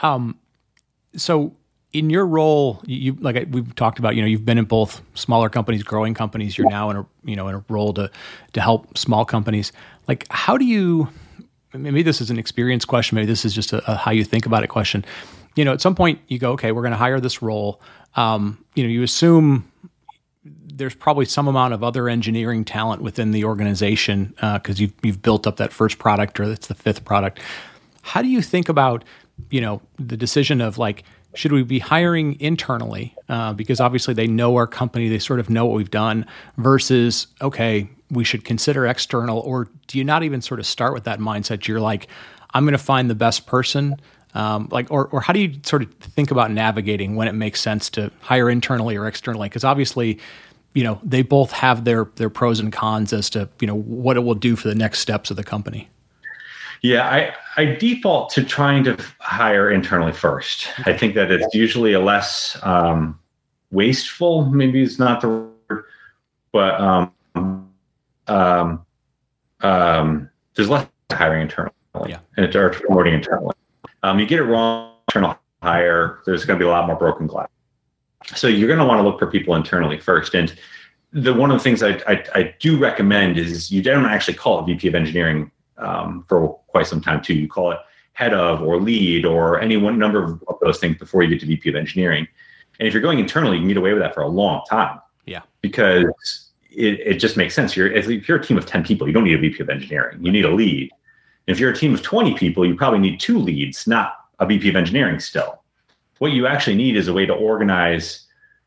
[0.02, 0.40] Um,
[1.16, 1.56] so
[1.92, 5.50] in your role, you like we've talked about, you know, you've been in both smaller
[5.50, 6.58] companies, growing companies.
[6.58, 8.12] You're now in a you know in a role to
[8.54, 9.72] to help small companies.
[10.08, 11.10] Like, how do you?
[11.74, 13.16] Maybe this is an experience question.
[13.16, 15.06] Maybe this is just a, a how you think about it question.
[15.56, 17.82] You know, at some point you go, okay, we're going to hire this role.
[18.16, 19.70] Um, you know, you assume
[20.80, 25.22] there's probably some amount of other engineering talent within the organization because uh, you've you've
[25.22, 27.40] built up that first product or it's the fifth product.
[28.02, 29.04] How do you think about
[29.52, 31.04] you know the decision of like
[31.36, 35.50] should we be hiring internally uh, because obviously they know our company, they sort of
[35.50, 36.26] know what we've done,
[36.58, 41.04] versus okay, we should consider external, or do you not even sort of start with
[41.04, 41.68] that mindset?
[41.68, 42.08] You're like,
[42.54, 43.98] I'm going to find the best person.
[44.34, 47.60] Um, like, or, or how do you sort of think about navigating when it makes
[47.60, 49.50] sense to hire internally or externally?
[49.50, 50.20] Because obviously,
[50.74, 54.18] you know, they both have their their pros and cons as to you know what
[54.18, 55.90] it will do for the next steps of the company.
[56.82, 60.70] Yeah, I, I default to trying to hire internally first.
[60.86, 63.20] I think that it's usually a less um,
[63.72, 65.84] wasteful, maybe it's not the word,
[66.54, 67.12] but um,
[68.28, 68.86] um,
[69.60, 71.74] um, there's less hiring internally
[72.08, 72.20] yeah.
[72.38, 73.56] and or promoting internally.
[74.04, 77.28] Um, you get it wrong, internal hire, there's going to be a lot more broken
[77.28, 77.50] glass.
[78.36, 80.34] So you're going to want to look for people internally first.
[80.34, 80.54] And
[81.12, 84.60] the one of the things I, I, I do recommend is you don't actually call
[84.60, 87.34] it VP of engineering um, for quite some time too.
[87.34, 87.80] You call it
[88.14, 91.46] head of or lead or any one number of those things before you get to
[91.46, 92.28] VP of engineering.
[92.80, 95.00] And if you're going internally, you can get away with that for a long time.
[95.26, 95.42] Yeah.
[95.62, 97.76] Because it, it just makes sense.
[97.76, 100.24] You're if you're a team of 10 people, you don't need a VP of engineering.
[100.24, 100.92] You need a lead.
[101.48, 104.46] And if you're a team of 20 people, you probably need two leads, not a
[104.46, 105.64] VP of engineering still.
[106.20, 108.26] What you actually need is a way to organize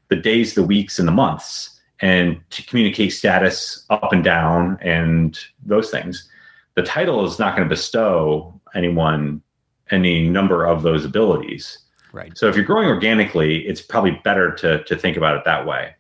[0.09, 5.39] the days, the weeks, and the months and to communicate status up and down and
[5.65, 6.29] those things
[6.75, 9.43] the title is not going to bestow anyone
[9.91, 11.79] any number of those abilities.
[12.13, 12.37] Right.
[12.37, 15.95] So if you're growing organically, it's probably better to to think about it that way.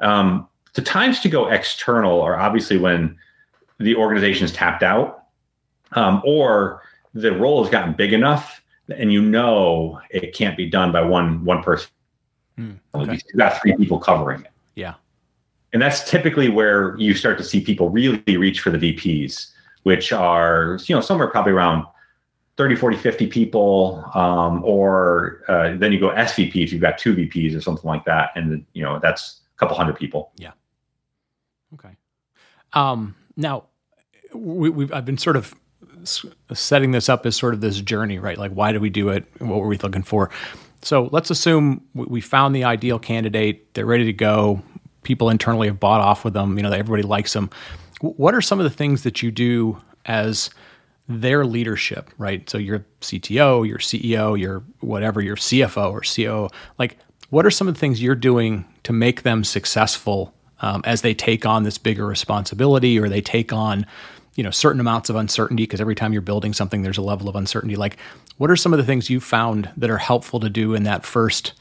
[0.00, 3.16] Um, the times to go external are obviously when
[3.78, 5.24] the organization is tapped out,
[5.92, 6.82] um, or
[7.14, 8.62] the role has gotten big enough,
[8.94, 11.90] and you know it can't be done by one one person.
[12.58, 13.12] Mm, okay.
[13.12, 14.50] You got three people covering it.
[14.74, 14.94] Yeah.
[15.72, 19.52] And that's typically where you start to see people really reach for the VPs
[19.86, 21.86] which are you know somewhere probably around
[22.56, 27.14] 30 40 50 people um, or uh, then you go svp if you've got two
[27.14, 30.50] vps or something like that and you know that's a couple hundred people yeah
[31.74, 31.96] okay
[32.72, 33.62] um, now
[34.34, 35.54] we, we've i've been sort of
[36.52, 38.38] setting this up as sort of this journey right?
[38.38, 39.24] Like why do we do it?
[39.38, 40.30] What were we looking for?
[40.82, 43.74] So let's assume we found the ideal candidate.
[43.74, 44.62] They're ready to go.
[45.02, 46.56] People internally have bought off with them.
[46.56, 47.50] You know everybody likes them.
[48.00, 50.50] What are some of the things that you do as
[51.08, 52.48] their leadership, right?
[52.48, 56.98] So your CTO, your CEO, your whatever, your CFO or COO, like
[57.30, 61.14] what are some of the things you're doing to make them successful um, as they
[61.14, 63.86] take on this bigger responsibility or they take on,
[64.36, 65.64] you know, certain amounts of uncertainty?
[65.64, 67.74] Because every time you're building something, there's a level of uncertainty.
[67.74, 67.96] Like,
[68.36, 71.04] what are some of the things you found that are helpful to do in that
[71.04, 71.52] first,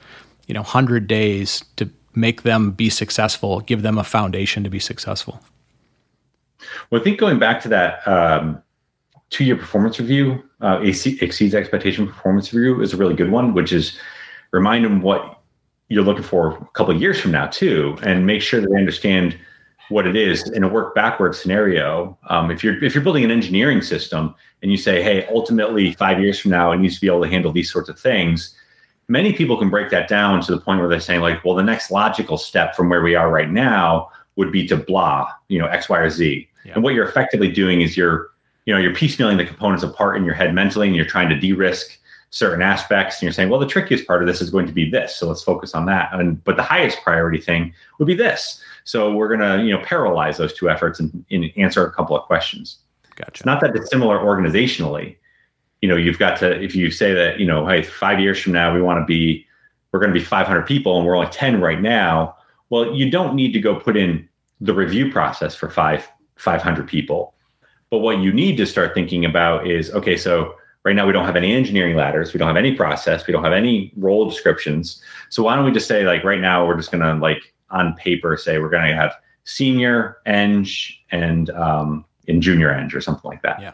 [0.47, 4.79] you know, hundred days to make them be successful, give them a foundation to be
[4.79, 5.41] successful?
[6.89, 8.61] Well, I think going back to that um,
[9.29, 13.97] two-year performance review, uh, exceeds expectation performance review is a really good one, which is
[14.51, 15.41] remind them what
[15.89, 19.37] you're looking for a couple years from now too, and make sure that they understand
[19.89, 22.17] what it is in a work backwards scenario.
[22.29, 26.19] Um, if you're if you're building an engineering system and you say, hey, ultimately five
[26.19, 28.55] years from now, it needs to be able to handle these sorts of things.
[29.07, 31.63] Many people can break that down to the point where they're saying, like, well, the
[31.63, 35.67] next logical step from where we are right now would be to blah, you know,
[35.67, 36.49] X, Y, or Z.
[36.65, 36.73] Yeah.
[36.73, 38.31] And what you're effectively doing is you're,
[38.65, 41.39] you know, you're piecemealing the components apart in your head mentally, and you're trying to
[41.39, 41.99] de-risk
[42.35, 43.15] certain aspects.
[43.15, 45.25] And you're saying, well, the trickiest part of this is going to be this, so
[45.25, 46.09] let's focus on that.
[46.11, 48.61] And but the highest priority thing would be this.
[48.83, 52.23] So we're gonna, you know, parallelize those two efforts and, and answer a couple of
[52.23, 52.79] questions.
[53.15, 53.31] Gotcha.
[53.31, 55.15] It's not that dissimilar organizationally.
[55.81, 58.51] You know, you've got to if you say that, you know, hey, five years from
[58.51, 59.45] now we want to be,
[59.93, 62.35] we're going to be 500 people and we're only 10 right now.
[62.69, 64.27] Well, you don't need to go put in
[64.59, 67.33] the review process for five 500 people.
[67.89, 71.25] But what you need to start thinking about is okay, so right now we don't
[71.25, 75.01] have any engineering ladders, we don't have any process, we don't have any role descriptions.
[75.29, 78.37] So why don't we just say like right now we're just gonna like on paper
[78.37, 80.65] say we're gonna have senior eng
[81.11, 83.59] and um in junior eng or something like that.
[83.59, 83.73] Yeah.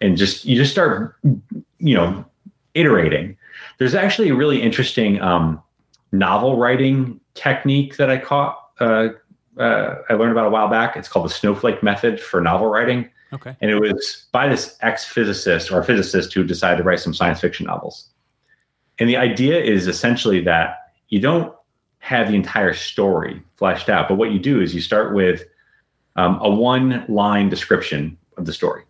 [0.00, 1.16] And just you just start
[1.78, 2.24] you know
[2.72, 3.36] iterating.
[3.78, 5.62] There's actually a really interesting um
[6.10, 9.08] novel writing technique that I caught uh,
[9.58, 10.96] uh, I learned about a while back.
[10.96, 13.08] It's called the snowflake method for novel writing.
[13.32, 13.56] Okay.
[13.60, 17.40] And it was by this ex physicist or physicist who decided to write some science
[17.40, 18.10] fiction novels.
[18.98, 21.52] And the idea is essentially that you don't
[21.98, 25.42] have the entire story fleshed out, but what you do is you start with
[26.16, 28.82] um, a one line description of the story.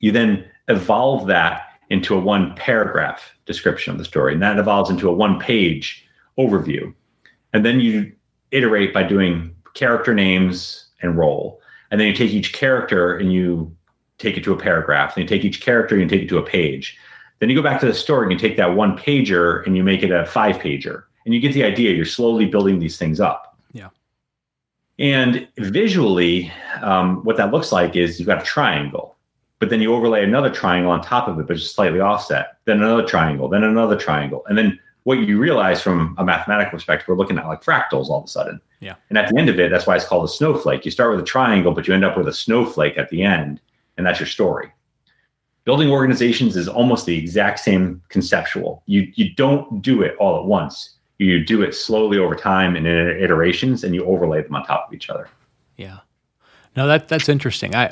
[0.00, 4.88] You then evolve that into a one paragraph description of the story, and that evolves
[4.90, 6.06] into a one page
[6.38, 6.94] overview.
[7.52, 8.12] And then you
[8.50, 11.57] iterate by doing character names and role.
[11.90, 13.74] And then you take each character and you
[14.18, 15.16] take it to a paragraph.
[15.16, 16.98] And you take each character and you take it to a page.
[17.38, 19.84] Then you go back to the store and you take that one pager and you
[19.84, 21.04] make it a five pager.
[21.24, 21.92] And you get the idea.
[21.92, 23.56] You're slowly building these things up.
[23.72, 23.90] Yeah.
[24.98, 26.50] And visually,
[26.82, 29.16] um, what that looks like is you've got a triangle,
[29.60, 32.58] but then you overlay another triangle on top of it, but just slightly offset.
[32.64, 34.44] Then another triangle, then another triangle.
[34.48, 38.18] And then what you realize from a mathematical perspective, we're looking at like fractals all
[38.18, 38.60] of a sudden.
[38.80, 38.94] Yeah.
[39.08, 40.84] And at the end of it, that's why it's called a snowflake.
[40.84, 43.60] You start with a triangle, but you end up with a snowflake at the end,
[43.96, 44.70] and that's your story.
[45.64, 48.82] Building organizations is almost the exact same conceptual.
[48.86, 50.96] You you don't do it all at once.
[51.18, 54.88] You do it slowly over time and in iterations, and you overlay them on top
[54.88, 55.28] of each other.
[55.76, 55.98] Yeah.
[56.78, 57.74] No, that that's interesting.
[57.74, 57.90] I,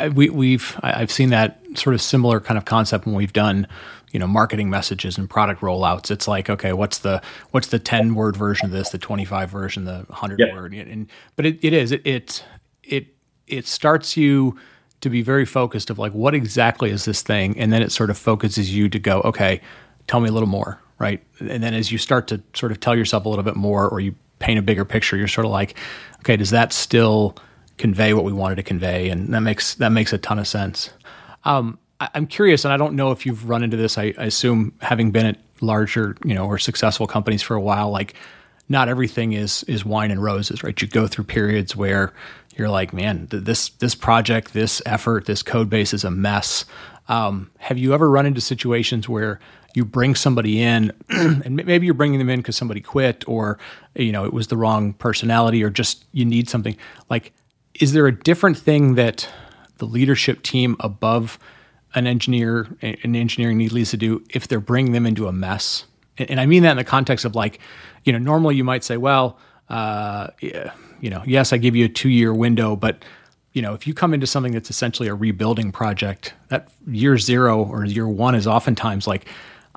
[0.00, 3.66] I, we we've I've seen that sort of similar kind of concept when we've done
[4.12, 6.10] you know marketing messages and product rollouts.
[6.10, 7.20] It's like okay, what's the
[7.50, 10.54] what's the ten word version of this, the twenty five version, the hundred yep.
[10.54, 11.06] word, and
[11.36, 12.42] but it, it is it, it
[12.82, 13.08] it
[13.46, 14.58] it starts you
[15.02, 18.08] to be very focused of like what exactly is this thing, and then it sort
[18.08, 19.60] of focuses you to go okay,
[20.06, 21.22] tell me a little more, right?
[21.40, 24.00] And then as you start to sort of tell yourself a little bit more, or
[24.00, 25.74] you paint a bigger picture, you're sort of like,
[26.20, 27.36] okay, does that still
[27.78, 30.90] convey what we wanted to convey, and that makes that makes a ton of sense.
[31.44, 33.98] Um, I, am curious, and I don't know if you've run into this.
[33.98, 37.90] I, I, assume having been at larger, you know, or successful companies for a while,
[37.90, 38.14] like
[38.68, 40.80] not everything is is wine and roses, right?
[40.80, 42.12] You go through periods where
[42.56, 46.64] you're like, man, this this project, this effort, this code base is a mess.
[47.08, 49.38] Um, have you ever run into situations where
[49.74, 53.58] you bring somebody in and maybe you're bringing them in because somebody quit or
[53.94, 56.76] you know it was the wrong personality or just you need something
[57.10, 57.32] like
[57.80, 59.28] is there a different thing that
[59.78, 61.38] the leadership team above
[61.94, 65.86] an engineer an engineering need to do if they're bringing them into a mess?
[66.18, 67.58] And i mean that in the context of like
[68.04, 71.88] you know normally you might say well uh, you know yes i give you a
[71.88, 73.04] two year window but
[73.52, 77.64] you know if you come into something that's essentially a rebuilding project that year zero
[77.64, 79.26] or year one is oftentimes like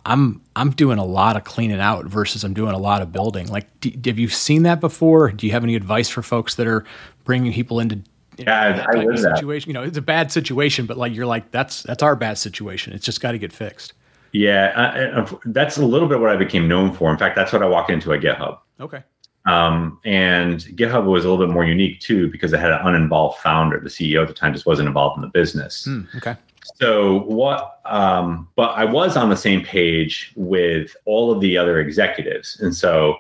[0.06, 3.48] i'm i'm doing a lot of cleaning out versus i'm doing a lot of building.
[3.48, 5.32] Like do, have you seen that before?
[5.32, 6.86] Do you have any advice for folks that are
[7.28, 8.00] bringing people into
[8.38, 9.68] yeah, I, I live situation.
[9.68, 9.68] That.
[9.68, 12.94] You know, it's a bad situation, but like you're like that's that's our bad situation.
[12.94, 13.94] It's just got to get fixed.
[14.32, 14.74] Yeah,
[15.16, 17.12] uh, that's a little bit what I became known for.
[17.12, 18.60] In fact, that's what I walked into at GitHub.
[18.80, 19.04] Okay.
[19.46, 23.40] Um, and GitHub was a little bit more unique too because it had an uninvolved
[23.40, 23.80] founder.
[23.80, 25.88] The CEO at the time just wasn't involved in the business.
[25.88, 26.36] Mm, okay.
[26.76, 27.80] So what?
[27.86, 32.76] Um, but I was on the same page with all of the other executives, and
[32.76, 33.18] so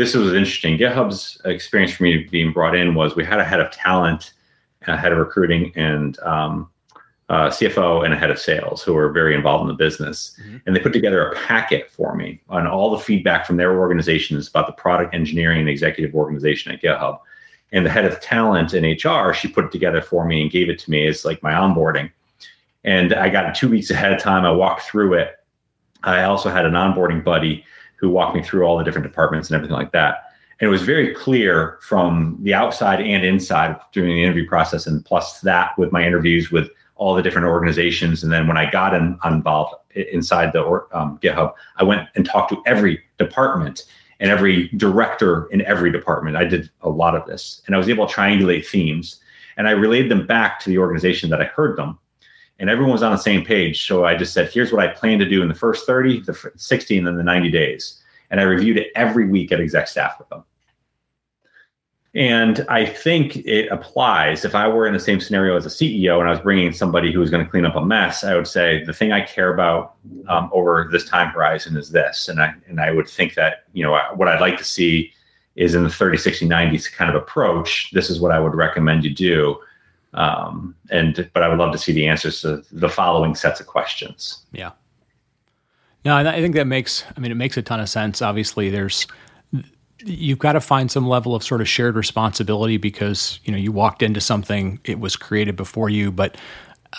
[0.00, 0.78] this was interesting.
[0.78, 4.32] GitHub's experience for me being brought in was we had a head of talent
[4.86, 6.70] a head of recruiting and um,
[7.28, 10.34] uh, CFO and a head of sales who were very involved in the business.
[10.40, 10.56] Mm-hmm.
[10.64, 14.48] And they put together a packet for me on all the feedback from their organizations
[14.48, 17.20] about the product engineering and executive organization at GitHub.
[17.72, 20.70] And the head of talent and HR, she put it together for me and gave
[20.70, 22.10] it to me as like my onboarding.
[22.82, 24.46] And I got it two weeks ahead of time.
[24.46, 25.36] I walked through it.
[26.02, 27.64] I also had an onboarding buddy
[28.00, 30.24] who walked me through all the different departments and everything like that.
[30.58, 35.04] And it was very clear from the outside and inside during the interview process, and
[35.04, 38.22] plus that with my interviews with all the different organizations.
[38.22, 42.50] And then when I got in, involved inside the um, GitHub, I went and talked
[42.50, 43.86] to every department
[44.20, 46.36] and every director in every department.
[46.36, 49.18] I did a lot of this, and I was able to triangulate themes,
[49.56, 51.98] and I relayed them back to the organization that I heard them.
[52.60, 53.86] And everyone was on the same page.
[53.86, 56.52] So I just said, here's what I plan to do in the first 30, the
[56.54, 58.00] 60, and then the 90 days.
[58.30, 60.44] And I reviewed it every week at exec staff with them.
[62.14, 64.44] And I think it applies.
[64.44, 67.12] If I were in the same scenario as a CEO and I was bringing somebody
[67.12, 69.54] who was going to clean up a mess, I would say the thing I care
[69.54, 69.94] about
[70.28, 72.28] um, over this time horizon is this.
[72.28, 75.12] And I and I would think that you know what I'd like to see
[75.54, 77.90] is in the 30, 60, 90 kind of approach.
[77.92, 79.60] This is what I would recommend you do.
[80.14, 83.66] Um, and but I would love to see the answers to the following sets of
[83.66, 84.44] questions.
[84.52, 84.72] Yeah.
[86.04, 87.04] No, I think that makes.
[87.16, 88.22] I mean, it makes a ton of sense.
[88.22, 89.06] Obviously, there's
[90.04, 93.72] you've got to find some level of sort of shared responsibility because you know you
[93.72, 96.36] walked into something it was created before you but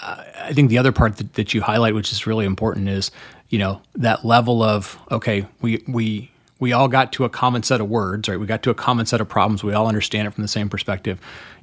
[0.01, 3.12] uh, i think the other part that, that you highlight which is really important is
[3.49, 7.82] you know that level of okay we we we all got to a common set
[7.82, 10.32] of words right we got to a common set of problems we all understand it
[10.32, 11.20] from the same perspective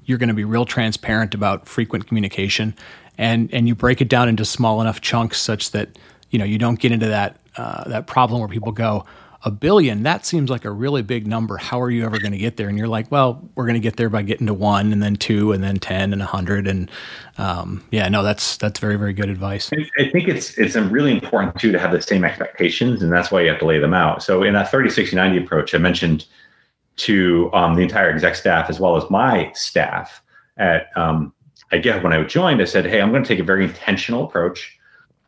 [0.08, 2.74] you're going to be real transparent about frequent communication
[3.18, 5.98] and and you break it down into small enough chunks such that
[6.30, 9.04] you know you don't get into that uh, that problem where people go
[9.44, 11.56] a billion, that seems like a really big number.
[11.56, 12.68] How are you ever going to get there?
[12.68, 15.14] And you're like, well, we're going to get there by getting to one and then
[15.14, 16.66] two and then 10 and a hundred.
[16.66, 16.90] And
[17.38, 19.70] um, yeah, no, that's, that's very, very good advice.
[19.98, 23.42] I think it's, it's really important too, to have the same expectations and that's why
[23.42, 24.24] you have to lay them out.
[24.24, 26.26] So in that 30, 60, 90 approach, I mentioned
[26.98, 30.22] to um, the entire exec staff, as well as my staff
[30.56, 31.32] at, um,
[31.72, 34.24] I get when I joined, I said, Hey, I'm going to take a very intentional
[34.24, 34.78] approach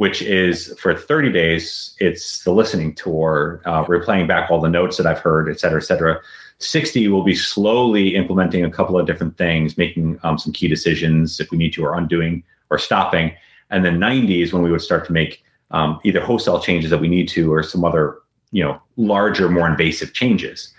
[0.01, 4.97] which is for 30 days, it's the listening tour, uh, replaying back all the notes
[4.97, 6.19] that I've heard, et cetera, et cetera.
[6.57, 11.39] 60 will be slowly implementing a couple of different things, making um, some key decisions
[11.39, 13.33] if we need to, or undoing or stopping.
[13.69, 16.99] And then 90 is when we would start to make um, either wholesale changes that
[17.03, 18.21] we need to, or some other,
[18.53, 20.73] you know, larger, more invasive changes.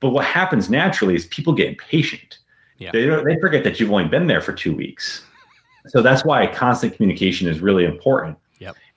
[0.00, 2.38] But what happens naturally is people get impatient.
[2.78, 2.90] Yeah.
[2.92, 5.24] They, they forget that you've only been there for two weeks.
[5.86, 8.38] So that's why constant communication is really important.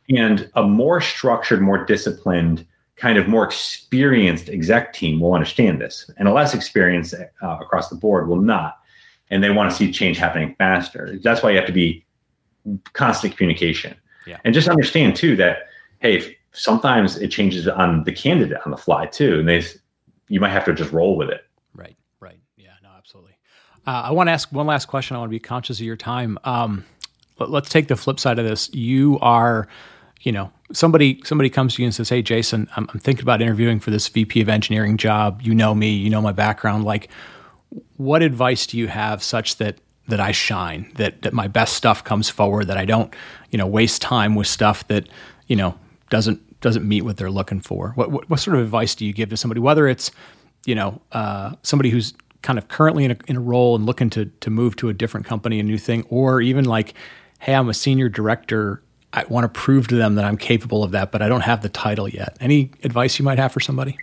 [0.10, 6.10] And a more structured, more disciplined, kind of more experienced exec team will understand this,
[6.18, 8.80] and a less experienced uh, across the board will not.
[9.30, 11.18] And they want to see change happening faster.
[11.22, 12.04] That's why you have to be
[12.94, 13.96] constant communication.
[14.26, 14.40] Yeah.
[14.44, 15.70] And just understand too that
[16.00, 19.64] hey, sometimes it changes on the candidate on the fly too, and they
[20.30, 21.46] you might have to just roll with it.
[21.74, 21.98] Right.
[22.20, 22.40] Right.
[22.56, 22.70] Yeah.
[22.82, 22.90] No.
[22.98, 23.34] Absolutely.
[23.86, 25.16] Uh, I want to ask one last question.
[25.16, 26.38] I want to be conscious of your time.
[26.46, 26.86] Um,
[27.40, 28.74] let, let's take the flip side of this.
[28.74, 29.68] You are
[30.22, 33.42] you know, somebody somebody comes to you and says, "Hey, Jason, I'm, I'm, thinking about
[33.42, 35.42] interviewing for this VP of engineering job.
[35.42, 36.84] You know me, you know my background.
[36.84, 37.10] Like,
[37.98, 39.78] what advice do you have such that
[40.10, 43.14] that I shine, that that my best stuff comes forward, that I don't,
[43.50, 45.08] you know, waste time with stuff that
[45.48, 45.76] you know
[46.10, 47.92] doesn't doesn't meet what they're looking for?
[47.96, 50.12] What what, what sort of advice do you give to somebody, whether it's
[50.66, 54.10] you know uh, somebody who's kind of currently in a, in a role and looking
[54.12, 56.94] to to move to a different company, a new thing, or even like,
[57.40, 58.82] hey, I'm a senior director
[59.14, 61.62] I want to prove to them that I'm capable of that, but I don't have
[61.62, 62.38] the title yet.
[62.40, 63.98] Any advice you might have for somebody?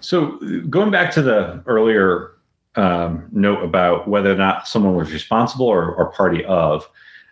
[0.00, 2.32] So, going back to the earlier
[2.76, 6.88] um, note about whether or not someone was responsible or, or party of,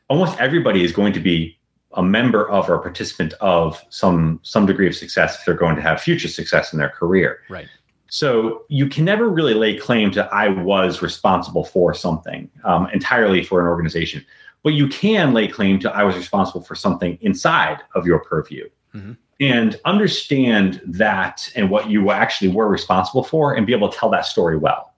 [0.09, 1.58] almost everybody is going to be
[1.99, 5.77] a member of or a participant of some some degree of success if they're going
[5.77, 7.41] to have future success in their career.
[7.51, 7.69] Right.
[8.11, 13.45] So you can never really lay claim to I was responsible for something um, entirely
[13.45, 14.25] for an organization
[14.63, 18.69] but you can lay claim to I was responsible for something inside of your purview.
[18.95, 19.13] Mm-hmm.
[19.41, 24.11] And understand that and what you actually were responsible for, and be able to tell
[24.11, 24.93] that story well.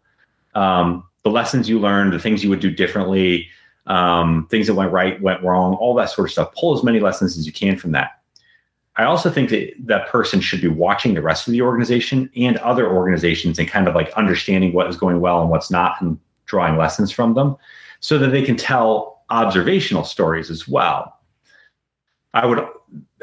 [0.55, 3.49] Um, the lessons you learned, the things you would do differently,
[3.87, 6.55] um, things that went right, went wrong, all that sort of stuff.
[6.55, 8.21] Pull as many lessons as you can from that.
[8.97, 12.59] I also think that that person should be watching the rest of the organization and
[12.59, 16.19] other organizations and kind of like understanding what is going well and what's not and
[16.47, 17.57] drawing lessons from them
[18.01, 21.17] so that they can tell observational stories as well.
[22.35, 22.67] I would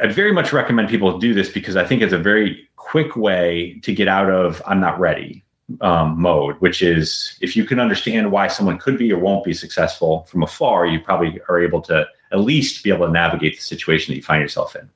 [0.02, 3.80] I very much recommend people do this because I think it's a very quick way
[3.84, 5.44] to get out of I'm not ready
[5.82, 9.54] um, mode, which is if you can understand why someone could be or won't be
[9.54, 13.64] successful from afar, you probably are able to at least be able to navigate the
[13.64, 14.90] situation that you find yourself in.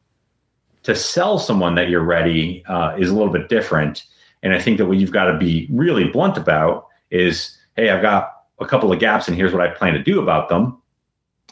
[0.83, 4.05] To sell someone that you're ready uh, is a little bit different.
[4.43, 8.01] And I think that what you've got to be really blunt about is hey, I've
[8.01, 10.81] got a couple of gaps and here's what I plan to do about them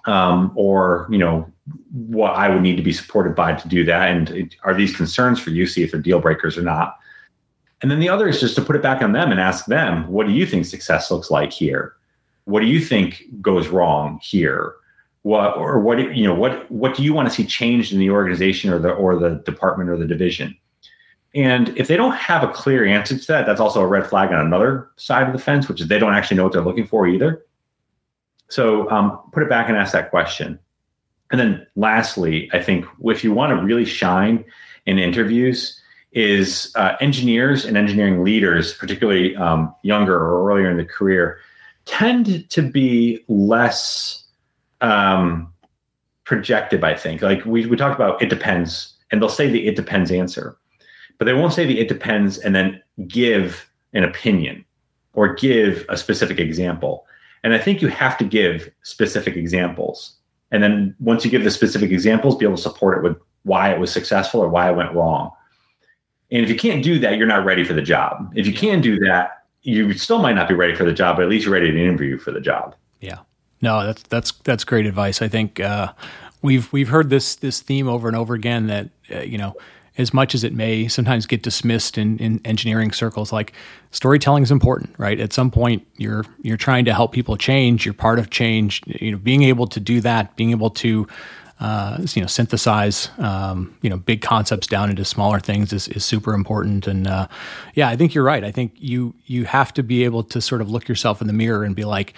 [0.05, 1.51] um, or you know
[1.91, 4.95] what I would need to be supported by to do that, and it, are these
[4.95, 5.67] concerns for you?
[5.67, 6.97] See if they're deal breakers or not.
[7.81, 10.07] And then the other is just to put it back on them and ask them,
[10.07, 11.93] what do you think success looks like here?
[12.45, 14.73] What do you think goes wrong here?
[15.21, 18.09] What or what you know what what do you want to see changed in the
[18.09, 20.57] organization or the or the department or the division?
[21.35, 24.31] And if they don't have a clear answer to that, that's also a red flag
[24.31, 26.87] on another side of the fence, which is they don't actually know what they're looking
[26.87, 27.45] for either.
[28.49, 30.57] So um, put it back and ask that question.
[31.31, 34.43] And then lastly, I think if you want to really shine
[34.87, 35.79] in interviews,
[36.11, 41.39] is uh, engineers and engineering leaders, particularly um, younger or earlier in the career,
[41.85, 44.23] tend to be less
[44.81, 45.51] um,
[46.23, 46.83] projective.
[46.83, 50.11] I think, like we we talked about, it depends, and they'll say the it depends
[50.11, 50.57] answer,
[51.17, 54.65] but they won't say the it depends and then give an opinion
[55.13, 57.05] or give a specific example.
[57.43, 60.15] And I think you have to give specific examples.
[60.51, 63.71] And then once you give the specific examples, be able to support it with why
[63.71, 65.31] it was successful or why it went wrong.
[66.31, 68.31] And if you can't do that, you're not ready for the job.
[68.35, 71.23] If you can do that, you still might not be ready for the job, but
[71.23, 72.75] at least you're ready to interview for the job.
[73.01, 73.19] Yeah.
[73.61, 75.21] No, that's that's that's great advice.
[75.21, 75.91] I think uh,
[76.41, 79.55] we've we've heard this this theme over and over again that uh, you know
[79.99, 83.51] as much as it may sometimes get dismissed in, in engineering circles, like
[83.91, 85.19] storytelling is important, right?
[85.19, 87.85] At some point, you're you're trying to help people change.
[87.85, 88.81] You're part of change.
[88.85, 91.05] You know, being able to do that, being able to
[91.59, 96.05] uh, you know synthesize um, you know big concepts down into smaller things is, is
[96.05, 96.87] super important.
[96.87, 97.27] And uh,
[97.75, 98.43] yeah, I think you're right.
[98.43, 101.33] I think you you have to be able to sort of look yourself in the
[101.33, 102.13] mirror and be like,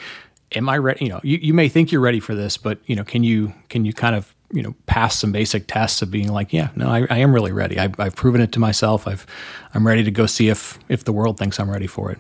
[0.54, 2.96] "Am I ready?" You know, you, you may think you're ready for this, but you
[2.96, 6.28] know, can you can you kind of you know pass some basic tests of being
[6.28, 9.26] like yeah no I, I am really ready I've, I've, proven it to myself I've
[9.74, 12.20] I'm ready to go see if if the world thinks I'm ready for it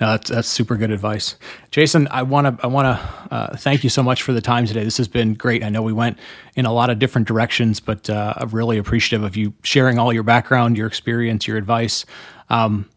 [0.00, 1.36] No, that's that's super good advice,
[1.70, 2.08] Jason.
[2.10, 4.84] I want to I want to uh, thank you so much for the time today.
[4.84, 5.64] This has been great.
[5.64, 6.18] I know we went
[6.56, 10.12] in a lot of different directions, but uh, I'm really appreciative of you sharing all
[10.12, 12.04] your background, your experience, your advice.
[12.50, 12.88] Um,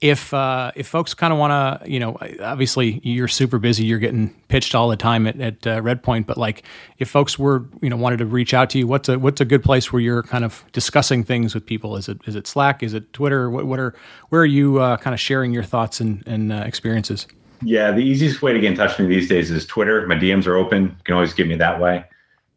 [0.00, 3.98] if uh, if folks kind of want to, you know, obviously you're super busy, you're
[3.98, 6.62] getting pitched all the time at, at uh, Redpoint, but like
[6.98, 9.44] if folks were, you know, wanted to reach out to you, what's a what's a
[9.44, 11.96] good place where you're kind of discussing things with people?
[11.96, 12.82] Is it is it Slack?
[12.82, 13.50] Is it Twitter?
[13.50, 13.94] What, what are
[14.30, 17.26] where are you uh, kind of sharing your thoughts and, and uh, experiences?
[17.62, 20.06] Yeah, the easiest way to get in touch with me these days is Twitter.
[20.06, 20.84] My DMs are open.
[20.84, 22.06] You can always get me that way.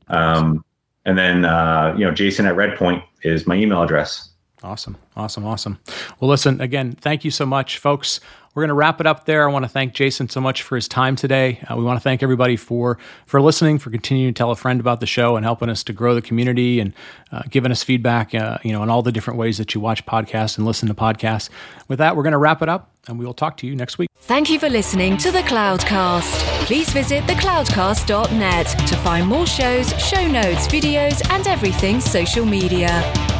[0.07, 0.63] Um,
[1.03, 4.29] and then uh, you know, Jason at Redpoint is my email address.
[4.63, 4.97] Awesome.
[5.17, 5.45] Awesome.
[5.45, 5.79] Awesome.
[6.19, 8.21] Well, listen, again, thank you so much, folks.
[8.53, 9.49] We're going to wrap it up there.
[9.49, 11.59] I want to thank Jason so much for his time today.
[11.69, 14.79] Uh, we want to thank everybody for for listening, for continuing to tell a friend
[14.79, 16.93] about the show and helping us to grow the community and
[17.31, 20.05] uh, giving us feedback, uh, you know, in all the different ways that you watch
[20.05, 21.49] podcasts and listen to podcasts.
[21.87, 23.97] With that, we're going to wrap it up and we will talk to you next
[23.97, 24.09] week.
[24.19, 26.65] Thank you for listening to the Cloudcast.
[26.65, 33.32] Please visit thecloudcast.net to find more shows, show notes, videos, and everything social media.